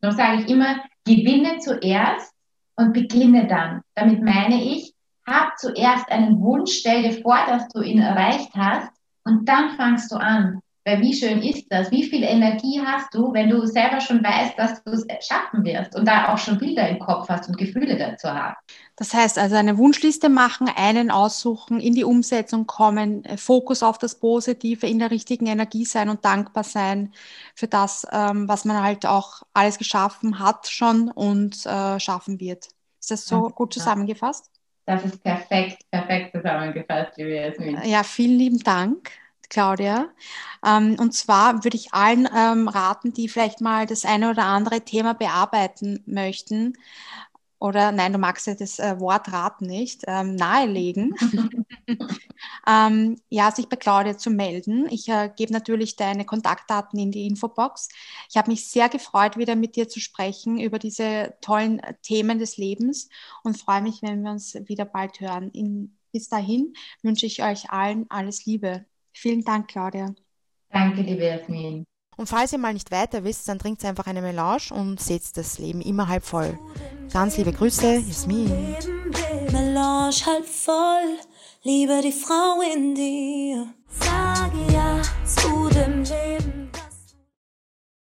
Darum 0.00 0.16
sage 0.16 0.42
ich 0.42 0.50
immer, 0.50 0.76
gewinne 1.04 1.58
zuerst 1.58 2.32
und 2.76 2.92
beginne 2.92 3.46
dann. 3.46 3.82
Damit 3.94 4.22
meine 4.22 4.62
ich, 4.62 4.92
hab 5.26 5.58
zuerst 5.58 6.10
einen 6.10 6.40
Wunsch, 6.40 6.72
stell 6.72 7.02
dir 7.02 7.22
vor, 7.22 7.38
dass 7.46 7.68
du 7.68 7.80
ihn 7.80 8.00
erreicht 8.00 8.50
hast 8.54 8.90
und 9.24 9.48
dann 9.48 9.70
fangst 9.76 10.12
du 10.12 10.16
an. 10.16 10.60
Weil 10.86 11.00
wie 11.00 11.12
schön 11.12 11.42
ist 11.42 11.66
das? 11.68 11.90
Wie 11.90 12.04
viel 12.04 12.22
Energie 12.22 12.80
hast 12.80 13.12
du, 13.12 13.32
wenn 13.32 13.50
du 13.50 13.66
selber 13.66 14.00
schon 14.00 14.22
weißt, 14.22 14.56
dass 14.56 14.84
du 14.84 14.92
es 14.92 15.04
schaffen 15.26 15.64
wirst 15.64 15.96
und 15.96 16.06
da 16.06 16.32
auch 16.32 16.38
schon 16.38 16.58
Bilder 16.58 16.88
im 16.88 17.00
Kopf 17.00 17.28
hast 17.28 17.48
und 17.48 17.58
Gefühle 17.58 17.96
dazu 17.98 18.28
hast? 18.28 18.56
Das 18.94 19.12
heißt 19.12 19.36
also 19.36 19.56
eine 19.56 19.78
Wunschliste 19.78 20.28
machen, 20.28 20.70
einen 20.74 21.10
aussuchen, 21.10 21.80
in 21.80 21.92
die 21.92 22.04
Umsetzung 22.04 22.68
kommen, 22.68 23.24
äh, 23.24 23.36
Fokus 23.36 23.82
auf 23.82 23.98
das 23.98 24.14
Positive, 24.20 24.86
in 24.86 25.00
der 25.00 25.10
richtigen 25.10 25.46
Energie 25.46 25.84
sein 25.84 26.08
und 26.08 26.24
dankbar 26.24 26.62
sein 26.62 27.12
für 27.56 27.66
das, 27.66 28.06
ähm, 28.12 28.46
was 28.48 28.64
man 28.64 28.80
halt 28.80 29.06
auch 29.06 29.42
alles 29.54 29.78
geschaffen 29.78 30.38
hat 30.38 30.68
schon 30.68 31.10
und 31.10 31.66
äh, 31.66 31.98
schaffen 31.98 32.38
wird. 32.38 32.68
Ist 33.00 33.10
das 33.10 33.26
so 33.26 33.48
gut 33.48 33.74
zusammengefasst? 33.74 34.52
Das 34.86 35.04
ist 35.04 35.20
perfekt, 35.20 35.82
perfekt 35.90 36.36
zusammengefasst, 36.36 37.16
liebe 37.16 37.34
Jasmin. 37.34 37.80
Ja, 37.84 38.04
vielen 38.04 38.38
lieben 38.38 38.60
Dank. 38.60 39.10
Claudia. 39.50 40.08
Ähm, 40.64 40.96
und 40.98 41.12
zwar 41.12 41.64
würde 41.64 41.76
ich 41.76 41.92
allen 41.94 42.28
ähm, 42.34 42.68
raten, 42.68 43.12
die 43.12 43.28
vielleicht 43.28 43.60
mal 43.60 43.86
das 43.86 44.04
eine 44.04 44.30
oder 44.30 44.44
andere 44.44 44.82
Thema 44.82 45.14
bearbeiten 45.14 46.02
möchten, 46.06 46.74
oder 47.58 47.90
nein, 47.90 48.12
du 48.12 48.18
magst 48.18 48.46
ja 48.46 48.54
das 48.54 48.78
äh, 48.78 49.00
Wort 49.00 49.32
Rat 49.32 49.62
nicht, 49.62 50.02
ähm, 50.06 50.36
nahelegen, 50.36 51.14
ähm, 52.66 53.16
ja, 53.30 53.50
sich 53.50 53.68
bei 53.68 53.76
Claudia 53.76 54.18
zu 54.18 54.30
melden. 54.30 54.86
Ich 54.90 55.08
äh, 55.08 55.30
gebe 55.34 55.52
natürlich 55.52 55.96
deine 55.96 56.26
Kontaktdaten 56.26 56.98
in 56.98 57.10
die 57.10 57.26
Infobox. 57.26 57.88
Ich 58.28 58.36
habe 58.36 58.50
mich 58.50 58.68
sehr 58.68 58.90
gefreut, 58.90 59.38
wieder 59.38 59.56
mit 59.56 59.76
dir 59.76 59.88
zu 59.88 60.00
sprechen 60.00 60.60
über 60.60 60.78
diese 60.78 61.34
tollen 61.40 61.78
äh, 61.80 61.94
Themen 62.02 62.38
des 62.38 62.58
Lebens 62.58 63.08
und 63.42 63.58
freue 63.58 63.82
mich, 63.82 64.02
wenn 64.02 64.22
wir 64.22 64.32
uns 64.32 64.54
wieder 64.66 64.84
bald 64.84 65.20
hören. 65.20 65.50
In, 65.52 65.96
bis 66.12 66.28
dahin 66.28 66.74
wünsche 67.02 67.24
ich 67.24 67.42
euch 67.42 67.70
allen 67.70 68.04
alles 68.10 68.44
Liebe. 68.44 68.84
Vielen 69.18 69.42
Dank, 69.42 69.68
Claudia. 69.68 70.14
Danke, 70.70 71.00
liebe 71.00 71.24
Jasmin. 71.24 71.84
Und 72.18 72.28
falls 72.28 72.52
ihr 72.52 72.58
mal 72.58 72.74
nicht 72.74 72.90
weiter 72.90 73.24
wisst, 73.24 73.48
dann 73.48 73.58
trinkt 73.58 73.82
einfach 73.84 74.06
eine 74.06 74.20
Melange 74.20 74.70
und 74.70 75.00
seht 75.00 75.22
das 75.36 75.58
Leben 75.58 75.80
immer 75.80 76.08
halb 76.08 76.24
voll. 76.24 76.58
Ganz 77.12 77.38
liebe 77.38 77.52
Grüße, 77.52 77.94
Jasmin. 77.94 78.76
Melange 79.52 80.16
halb 80.26 80.44
voll, 80.44 81.18
liebe 81.62 82.00
die 82.02 82.12
Frau 82.12 82.60
in 82.74 82.94
dir. 82.94 83.68
Sag 83.88 84.52
ja 84.70 85.00
zu 85.24 85.68
dem 85.70 86.02
Leben. 86.02 86.05